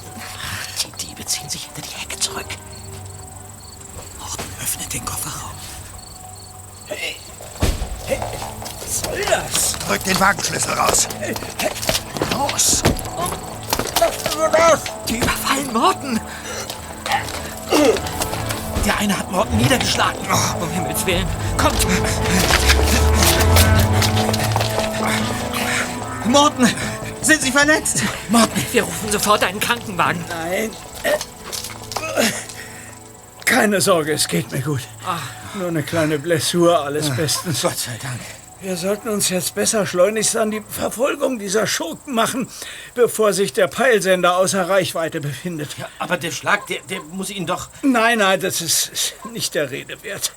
[0.81, 2.45] Die Diebe ziehen sich hinter die Hecke zurück.
[4.19, 5.51] Morten öffnet den Kofferraum.
[8.79, 9.73] Was soll das?
[9.85, 11.09] Drück den Wagenschlüssel raus.
[12.31, 12.83] Los.
[15.09, 16.21] Die überfallen Morten.
[18.85, 20.21] Der eine hat Morten niedergeschlagen.
[20.31, 21.27] Oh, um Himmels Willen.
[21.57, 21.85] Kommt.
[26.29, 26.67] Morten,
[27.21, 28.03] sind Sie verletzt?
[28.29, 30.23] Morten, wir rufen sofort einen Krankenwagen.
[30.29, 30.69] Nein.
[33.45, 34.81] Keine Sorge, es geht mir gut.
[35.55, 37.63] Nur eine kleine Blessur, alles bestens.
[37.63, 38.19] Gott sei Dank.
[38.61, 42.47] Wir sollten uns jetzt besser schleunigst an die Verfolgung dieser Schurken machen,
[42.93, 45.77] bevor sich der Peilsender außer Reichweite befindet.
[45.77, 47.69] Ja, aber der Schlag, der, der muss ihn doch...
[47.81, 50.33] Nein, nein, das ist ist nicht der Rede wert.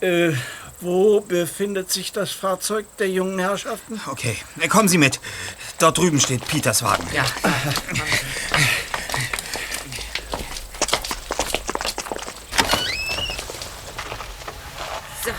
[0.00, 0.32] Äh,
[0.80, 4.00] wo befindet sich das Fahrzeug der jungen Herrschaften?
[4.06, 4.36] Okay,
[4.68, 5.20] kommen Sie mit.
[5.78, 7.06] Dort drüben steht Peters Wagen.
[7.12, 7.24] Ja.
[15.24, 15.30] So.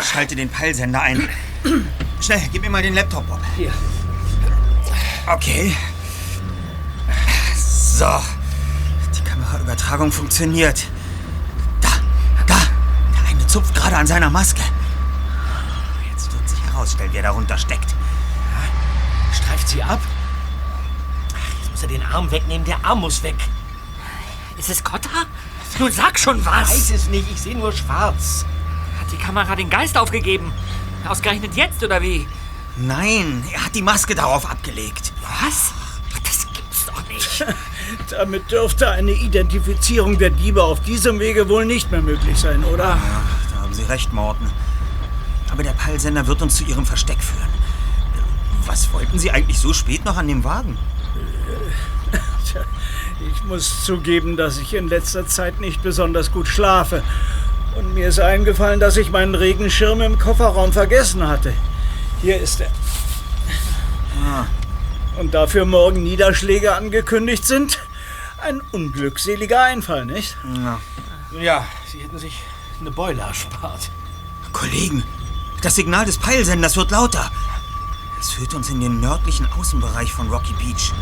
[0.00, 1.28] Ich schalte den Peilsender ein.
[2.20, 3.40] Schnell, gib mir mal den Laptop, Bob.
[3.56, 3.72] Hier.
[5.26, 5.76] Okay.
[7.56, 8.06] So.
[9.16, 10.86] Die Kameraübertragung funktioniert.
[13.54, 14.62] Zupft gerade an seiner Maske.
[16.10, 17.94] Jetzt wird sich herausstellen, wer darunter steckt.
[19.32, 20.00] Streift sie ab?
[21.32, 22.64] Ach, Jetzt muss er den Arm wegnehmen.
[22.64, 23.36] Der Arm muss weg.
[24.58, 25.26] Ist es Kotta?
[25.78, 26.68] Nun sag schon was.
[26.68, 27.30] Weiß es nicht.
[27.30, 28.44] Ich sehe nur schwarz.
[28.98, 30.52] Hat die Kamera den Geist aufgegeben?
[31.08, 32.26] Ausgerechnet jetzt, oder wie?
[32.76, 35.12] Nein, er hat die Maske darauf abgelegt.
[35.22, 35.72] Was?
[36.24, 37.46] Das gibt's doch nicht.
[38.10, 42.98] Damit dürfte eine Identifizierung der Diebe auf diesem Wege wohl nicht mehr möglich sein, oder?
[43.74, 44.48] Haben Sie recht, Morten.
[45.50, 47.48] Aber der Peilsender wird uns zu Ihrem Versteck führen.
[48.66, 50.78] Was wollten Sie eigentlich so spät noch an dem Wagen?
[52.44, 52.60] Tja,
[53.34, 57.02] Ich muss zugeben, dass ich in letzter Zeit nicht besonders gut schlafe.
[57.76, 61.52] Und mir ist eingefallen, dass ich meinen Regenschirm im Kofferraum vergessen hatte.
[62.22, 62.70] Hier ist er.
[65.18, 67.80] Und dafür morgen Niederschläge angekündigt sind,
[68.40, 70.36] ein unglückseliger Einfall, nicht?
[71.40, 72.40] Ja, Sie hätten sich
[72.80, 73.90] eine Beule erspart.
[74.52, 75.02] Kollegen,
[75.62, 77.30] das Signal des Peilsenders wird lauter.
[78.20, 80.92] Es führt uns in den nördlichen Außenbereich von Rocky Beach.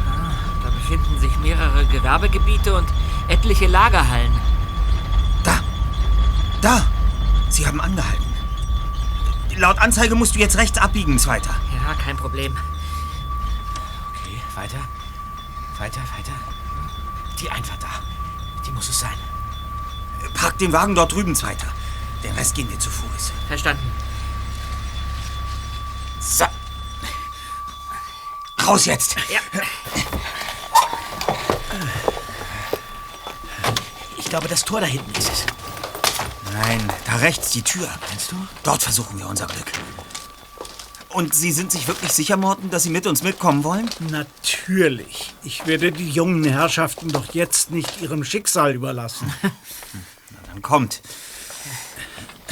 [0.62, 2.88] Da befinden sich mehrere Gewerbegebiete und
[3.28, 4.32] etliche Lagerhallen.
[5.44, 5.60] Da!
[6.60, 6.86] Da!
[7.48, 8.24] Sie haben angehalten.
[9.56, 11.54] Laut Anzeige musst du jetzt rechts abbiegen, Zweiter.
[11.74, 12.56] Ja, kein Problem.
[14.10, 14.78] Okay, weiter.
[15.78, 16.32] Weiter, weiter.
[17.38, 18.00] Die Einfahrt da.
[18.66, 19.18] Die muss es sein.
[20.30, 21.66] Park den Wagen dort drüben, Zweiter.
[22.22, 23.32] Den Rest gehen wir zu Fuß.
[23.48, 23.90] Verstanden.
[26.20, 26.46] So.
[28.64, 29.16] Raus jetzt!
[29.28, 29.40] Ja.
[34.16, 35.46] Ich glaube, das Tor da hinten ist es.
[36.52, 37.88] Nein, da rechts die Tür.
[38.08, 38.36] Meinst du?
[38.62, 39.72] Dort versuchen wir unser Glück.
[41.08, 43.90] Und Sie sind sich wirklich sicher, Morten, dass Sie mit uns mitkommen wollen?
[44.10, 45.34] Natürlich.
[45.42, 49.32] Ich werde die jungen Herrschaften doch jetzt nicht ihrem Schicksal überlassen.
[50.52, 51.00] Dann kommt.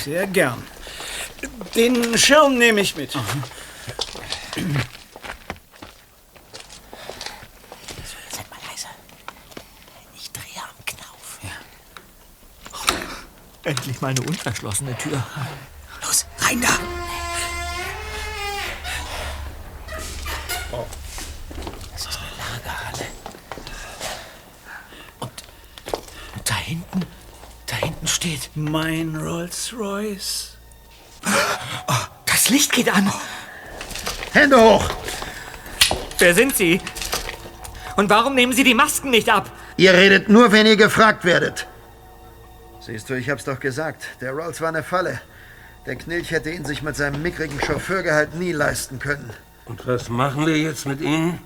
[0.02, 0.62] Sehr gern.
[1.74, 3.12] Den Schirm nehme ich mit.
[3.12, 3.22] Seid
[8.48, 8.86] mal leise.
[10.16, 11.38] Ich drehe am Knauf.
[13.64, 15.22] Endlich mal eine unverschlossene Tür.
[16.02, 16.68] Los, rein da!
[21.92, 23.06] Das ist eine Lagerhalle.
[25.20, 25.44] Und
[26.44, 27.04] da hinten,
[27.66, 28.50] da hinten steht.
[28.54, 30.56] Mein Rolls Royce.
[32.26, 33.12] Das Licht geht an.
[34.32, 34.88] Hände hoch!
[36.18, 36.80] Wer sind Sie?
[37.96, 39.50] Und warum nehmen Sie die Masken nicht ab?
[39.76, 41.66] Ihr redet nur, wenn ihr gefragt werdet.
[42.80, 44.04] Siehst du, ich hab's doch gesagt.
[44.20, 45.20] Der Rolls war eine Falle.
[45.86, 49.30] Der Knilch hätte ihn sich mit seinem mickrigen Chauffeurgehalt nie leisten können.
[49.64, 51.38] Und was machen wir jetzt mit Ihnen?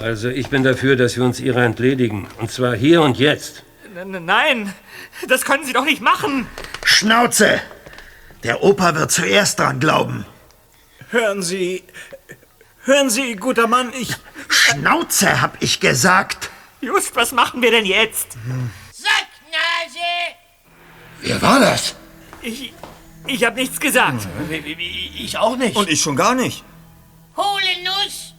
[0.00, 2.26] Also, ich bin dafür, dass wir uns Ihrer entledigen.
[2.38, 3.65] Und zwar hier und jetzt.
[4.04, 4.74] Nein,
[5.26, 6.46] das können Sie doch nicht machen.
[6.84, 7.62] Schnauze!
[8.42, 10.26] Der Opa wird zuerst dran glauben.
[11.10, 11.82] Hören Sie.
[12.84, 14.14] Hören Sie, guter Mann, ich.
[14.48, 16.50] Schnauze, hab ich gesagt.
[16.82, 18.36] Just, was machen wir denn jetzt?
[18.92, 20.36] Sacknase!
[21.22, 21.96] Wer war das?
[22.42, 22.74] Ich,
[23.26, 24.28] ich habe nichts gesagt.
[25.16, 25.74] Ich auch nicht.
[25.74, 26.62] Und ich schon gar nicht.
[27.36, 28.34] Hohle Nuss!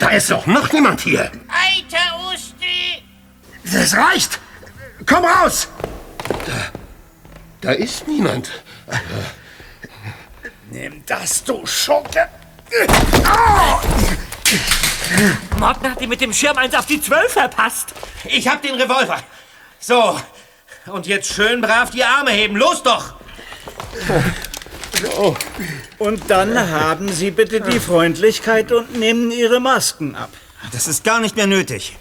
[0.00, 1.30] Da ist doch noch niemand hier.
[1.48, 3.04] Eiter Usti!
[3.72, 4.40] Das reicht.
[5.06, 5.68] Komm raus!
[7.60, 8.50] Da ist niemand.
[10.70, 12.28] Nimm das, du Schurke!
[15.58, 17.94] Morten hat ihm mit dem Schirm eins auf die Zwölf verpasst.
[18.24, 19.22] Ich hab den Revolver.
[19.78, 20.20] So.
[20.86, 22.56] Und jetzt schön brav die Arme heben.
[22.56, 23.14] Los doch!
[25.98, 30.30] Und dann haben Sie bitte die Freundlichkeit und nehmen Ihre Masken ab.
[30.72, 31.96] Das ist gar nicht mehr nötig.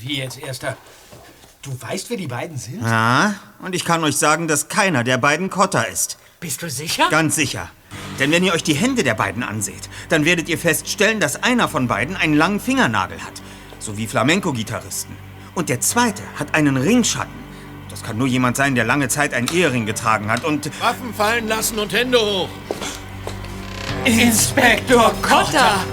[0.00, 0.76] Wie jetzt, Erster?
[1.62, 2.82] Du weißt, wer die beiden sind?
[2.82, 6.16] Ja, und ich kann euch sagen, dass keiner der beiden Kotter ist.
[6.40, 7.08] Bist du sicher?
[7.10, 7.70] Ganz sicher.
[8.18, 11.68] Denn wenn ihr euch die Hände der beiden anseht, dann werdet ihr feststellen, dass einer
[11.68, 13.42] von beiden einen langen Fingernagel hat.
[13.78, 15.14] So wie Flamenco-Gitarristen.
[15.54, 17.40] Und der zweite hat einen Ringschatten.
[17.90, 20.44] Das kann nur jemand sein, der lange Zeit einen Ehering getragen hat.
[20.44, 22.48] Und Waffen fallen lassen und Hände hoch.
[24.06, 25.84] Inspektor Kotter!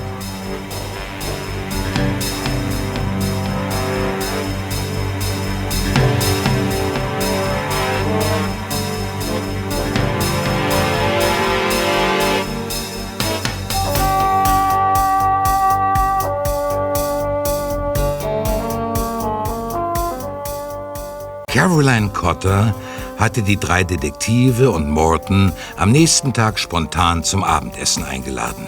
[21.58, 22.76] Caroline Cotter
[23.18, 28.68] hatte die drei Detektive und Morton am nächsten Tag spontan zum Abendessen eingeladen.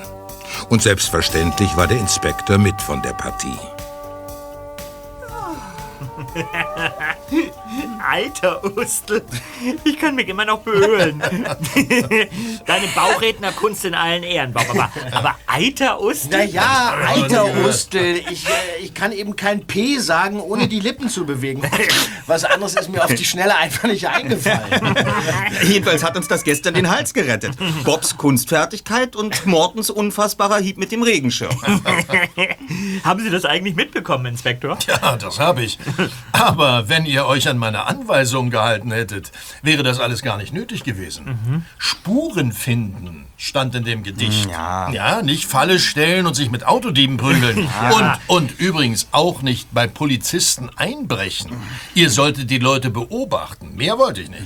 [0.69, 3.59] Und selbstverständlich war der Inspektor mit von der Partie.
[8.07, 9.21] Alter Ustel,
[9.83, 11.21] ich kann mich immer noch beölen.
[12.65, 16.47] Deine Bauchrednerkunst in allen Ehren, Bob, aber, aber Eiter Ustel?
[16.47, 21.25] Naja, alter Ustel, ich, äh, ich kann eben kein P sagen, ohne die Lippen zu
[21.25, 21.61] bewegen.
[22.25, 24.95] Was anderes ist mir auf die Schnelle einfach nicht eingefallen.
[25.63, 27.55] jedenfalls hat uns das gestern den Hals gerettet.
[27.83, 31.55] Bobs Kunstfertigkeit und Mortens unfassbarer Hieb mit dem Regenschirm.
[33.03, 34.77] Haben Sie das eigentlich mitbekommen, Inspektor?
[34.87, 35.77] Ja, das habe ich.
[36.31, 39.31] Aber wenn ihr euch an meine Anweisungen gehalten hättet,
[39.61, 41.65] wäre das alles gar nicht nötig gewesen.
[41.77, 44.49] Spuren finden stand in dem Gedicht.
[44.49, 44.91] Ja.
[44.91, 47.67] Ja, nicht Falle stellen und sich mit Autodieben prügeln.
[47.89, 51.51] Und, und übrigens auch nicht bei Polizisten einbrechen.
[51.95, 53.75] Ihr solltet die Leute beobachten.
[53.75, 54.43] Mehr wollte ich nicht.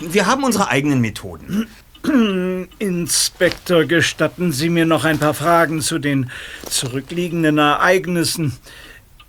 [0.00, 1.68] Wir haben unsere eigenen Methoden.
[2.78, 6.30] Inspektor, gestatten Sie mir noch ein paar Fragen zu den
[6.68, 8.56] zurückliegenden Ereignissen.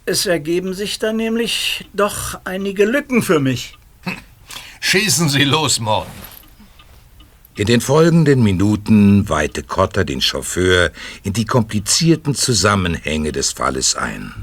[0.10, 3.78] Es ergeben sich da nämlich doch einige Lücken für mich.
[4.80, 6.10] Schießen Sie los, Morten.
[7.56, 10.90] In den folgenden Minuten weihte Cotter den Chauffeur
[11.22, 14.34] in die komplizierten Zusammenhänge des Falles ein.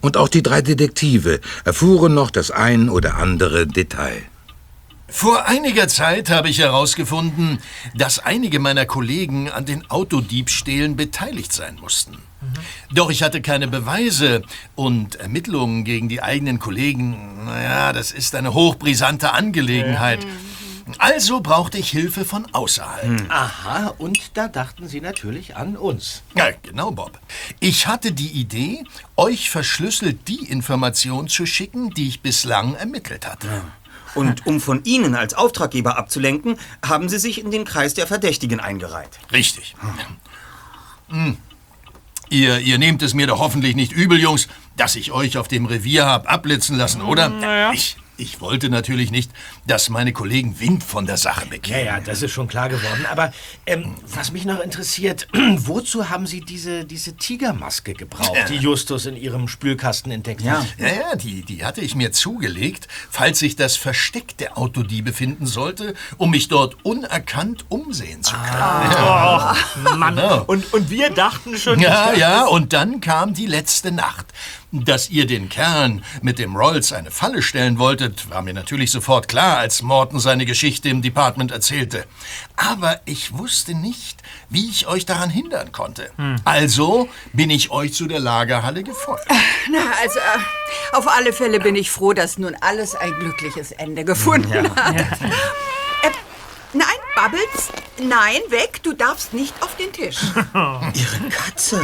[0.00, 4.22] Und auch die drei Detektive erfuhren noch das ein oder andere Detail.
[5.08, 7.58] Vor einiger Zeit habe ich herausgefunden,
[7.94, 12.29] dass einige meiner Kollegen an den Autodiebstählen beteiligt sein mussten.
[12.92, 14.42] Doch ich hatte keine Beweise
[14.74, 20.26] und Ermittlungen gegen die eigenen Kollegen, naja, das ist eine hochbrisante Angelegenheit.
[20.98, 23.30] Also brauchte ich Hilfe von außerhalb.
[23.30, 26.22] Aha, und da dachten Sie natürlich an uns.
[26.34, 27.20] Ja, genau, Bob.
[27.60, 28.84] Ich hatte die Idee,
[29.16, 33.48] euch verschlüsselt die Information zu schicken, die ich bislang ermittelt hatte.
[34.14, 38.58] Und um von Ihnen als Auftraggeber abzulenken, haben Sie sich in den Kreis der Verdächtigen
[38.58, 39.20] eingereiht.
[39.30, 39.76] Richtig.
[41.08, 41.36] Hm.
[42.30, 45.66] Ihr, ihr nehmt es mir doch hoffentlich nicht übel, Jungs, dass ich euch auf dem
[45.66, 47.26] Revier hab abblitzen lassen, oder?
[47.74, 49.30] Ich, ich wollte natürlich nicht,
[49.66, 51.86] dass meine Kollegen Wind von der Sache Ja, bekämen.
[51.86, 53.06] ja, das ist schon klar geworden.
[53.10, 53.32] Aber
[53.66, 59.16] ähm, was mich noch interessiert, wozu haben Sie diese, diese Tigermaske gebraucht, die Justus in
[59.16, 60.60] Ihrem Spülkasten entdeckt Ja.
[60.60, 60.66] hat?
[60.78, 65.46] Ja, ja, die, die hatte ich mir zugelegt, falls sich das Versteck der Autodiebe befinden
[65.46, 69.98] sollte, um mich dort unerkannt umsehen zu können.
[69.98, 70.44] Mann, Genau.
[70.44, 71.80] und, und wir dachten schon...
[71.80, 74.26] Ja, ja, und dann kam die letzte Nacht.
[74.72, 79.26] Dass ihr den Kerlen mit dem Rolls eine Falle stellen wolltet, war mir natürlich sofort
[79.26, 82.06] klar, als Morton seine Geschichte im Department erzählte.
[82.54, 86.10] Aber ich wusste nicht, wie ich euch daran hindern konnte.
[86.44, 89.26] Also bin ich euch zu der Lagerhalle gefolgt.
[89.72, 94.04] Na, also, äh, auf alle Fälle bin ich froh, dass nun alles ein glückliches Ende
[94.04, 94.94] gefunden hat.
[96.02, 96.10] Äh,
[96.72, 100.18] nein, Bubbles, nein, weg, du darfst nicht auf den Tisch.
[100.54, 101.82] Ihre Katze.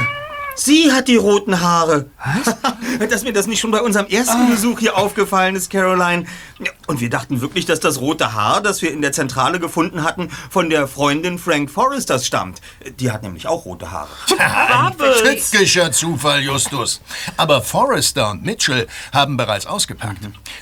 [0.56, 2.10] Sie hat die roten Haare.
[2.24, 2.56] Was?
[3.10, 6.24] dass mir das nicht schon bei unserem ersten Besuch hier aufgefallen ist, Caroline.
[6.58, 10.02] Ja, Und wir dachten wirklich, dass das rote Haar, das wir in der Zentrale gefunden
[10.02, 12.60] hatten, von der Freundin Frank Forresters stammt.
[12.98, 14.08] Die hat nämlich auch rote Haare.
[15.22, 17.00] Tückischer Zufall, Justus.
[17.36, 20.20] Aber Forrester und Mitchell haben bereits ausgepackt.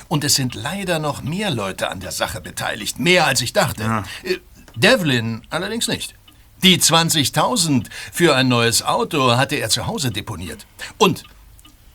[0.09, 2.99] Und es sind leider noch mehr Leute an der Sache beteiligt.
[2.99, 4.03] Mehr als ich dachte.
[4.23, 4.37] Äh,
[4.75, 6.15] Devlin allerdings nicht.
[6.63, 10.65] Die 20.000 für ein neues Auto hatte er zu Hause deponiert.
[10.97, 11.23] Und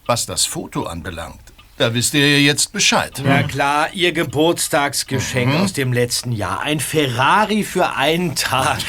[0.07, 1.41] was das Foto anbelangt,
[1.77, 3.19] da wisst ihr jetzt Bescheid.
[3.25, 6.61] Ja klar, Ihr Geburtstagsgeschenk aus dem letzten Jahr.
[6.61, 8.81] Ein Ferrari für einen Tag.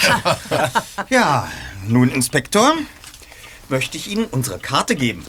[1.09, 1.47] Ja,
[1.87, 2.73] nun, Inspektor,
[3.69, 5.25] möchte ich Ihnen unsere Karte geben.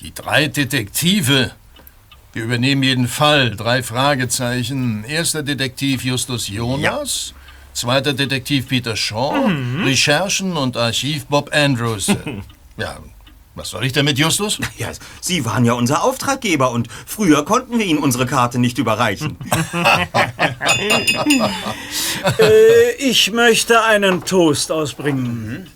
[0.00, 1.52] Die drei Detektive.
[2.32, 3.56] Wir übernehmen jeden Fall.
[3.56, 5.04] Drei Fragezeichen.
[5.04, 7.34] Erster Detektiv Justus Jonas.
[7.80, 9.50] Zweiter Detektiv Peter Shaw.
[9.82, 12.08] Recherchen und Archiv Bob Andrews.
[12.76, 12.98] ja,
[13.54, 14.58] was soll ich damit, Justus?
[14.76, 14.88] Ja,
[15.22, 19.38] Sie waren ja unser Auftraggeber und früher konnten wir Ihnen unsere Karte nicht überreichen.
[22.38, 25.68] Äh, ich möchte einen Toast ausbringen.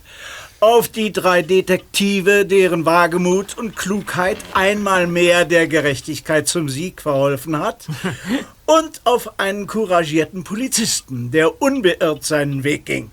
[0.61, 7.59] Auf die drei Detektive, deren Wagemut und Klugheit einmal mehr der Gerechtigkeit zum Sieg verholfen
[7.59, 7.87] hat.
[8.67, 13.11] Und auf einen couragierten Polizisten, der unbeirrt seinen Weg ging.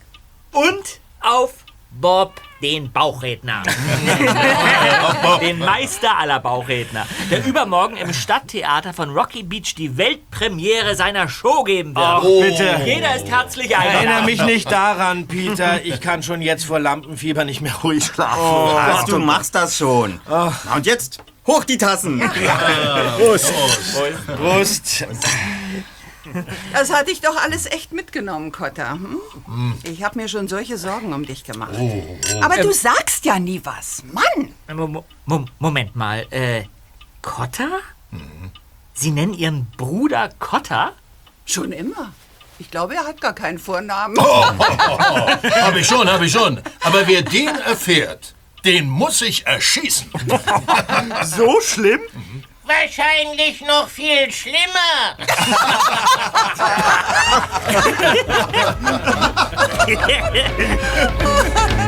[0.53, 3.63] Und auf Bob, den Bauchredner.
[5.41, 11.63] den Meister aller Bauchredner, der übermorgen im Stadttheater von Rocky Beach die Weltpremiere seiner Show
[11.63, 12.05] geben wird.
[12.05, 12.81] Ach, bitte.
[12.85, 14.25] Jeder ist herzlich Erinnere eingeladen.
[14.25, 15.83] mich nicht daran, Peter.
[15.83, 18.39] Ich kann schon jetzt vor Lampenfieber nicht mehr ruhig schlafen.
[18.39, 20.21] Was, du machst das schon.
[20.27, 22.21] Na und jetzt, hoch die Tassen.
[23.17, 23.53] Prost.
[24.37, 25.05] Prost.
[26.73, 28.93] Das hatte ich doch alles echt mitgenommen, Cotta.
[28.93, 29.17] Hm?
[29.83, 31.73] Ich habe mir schon solche Sorgen um dich gemacht.
[32.41, 34.03] Aber du sagst ja nie was.
[34.11, 34.53] Mann!
[35.25, 36.63] Mo- Moment mal, äh,
[37.21, 37.67] Cotta?
[38.93, 40.91] Sie nennen Ihren Bruder Cotta?
[41.45, 42.13] Schon immer.
[42.59, 44.15] Ich glaube, er hat gar keinen Vornamen.
[44.19, 46.61] hab ich schon, hab ich schon.
[46.81, 50.11] Aber wer den erfährt, den muss ich erschießen.
[51.23, 52.01] So schlimm?
[52.71, 55.17] Wahrscheinlich noch viel schlimmer.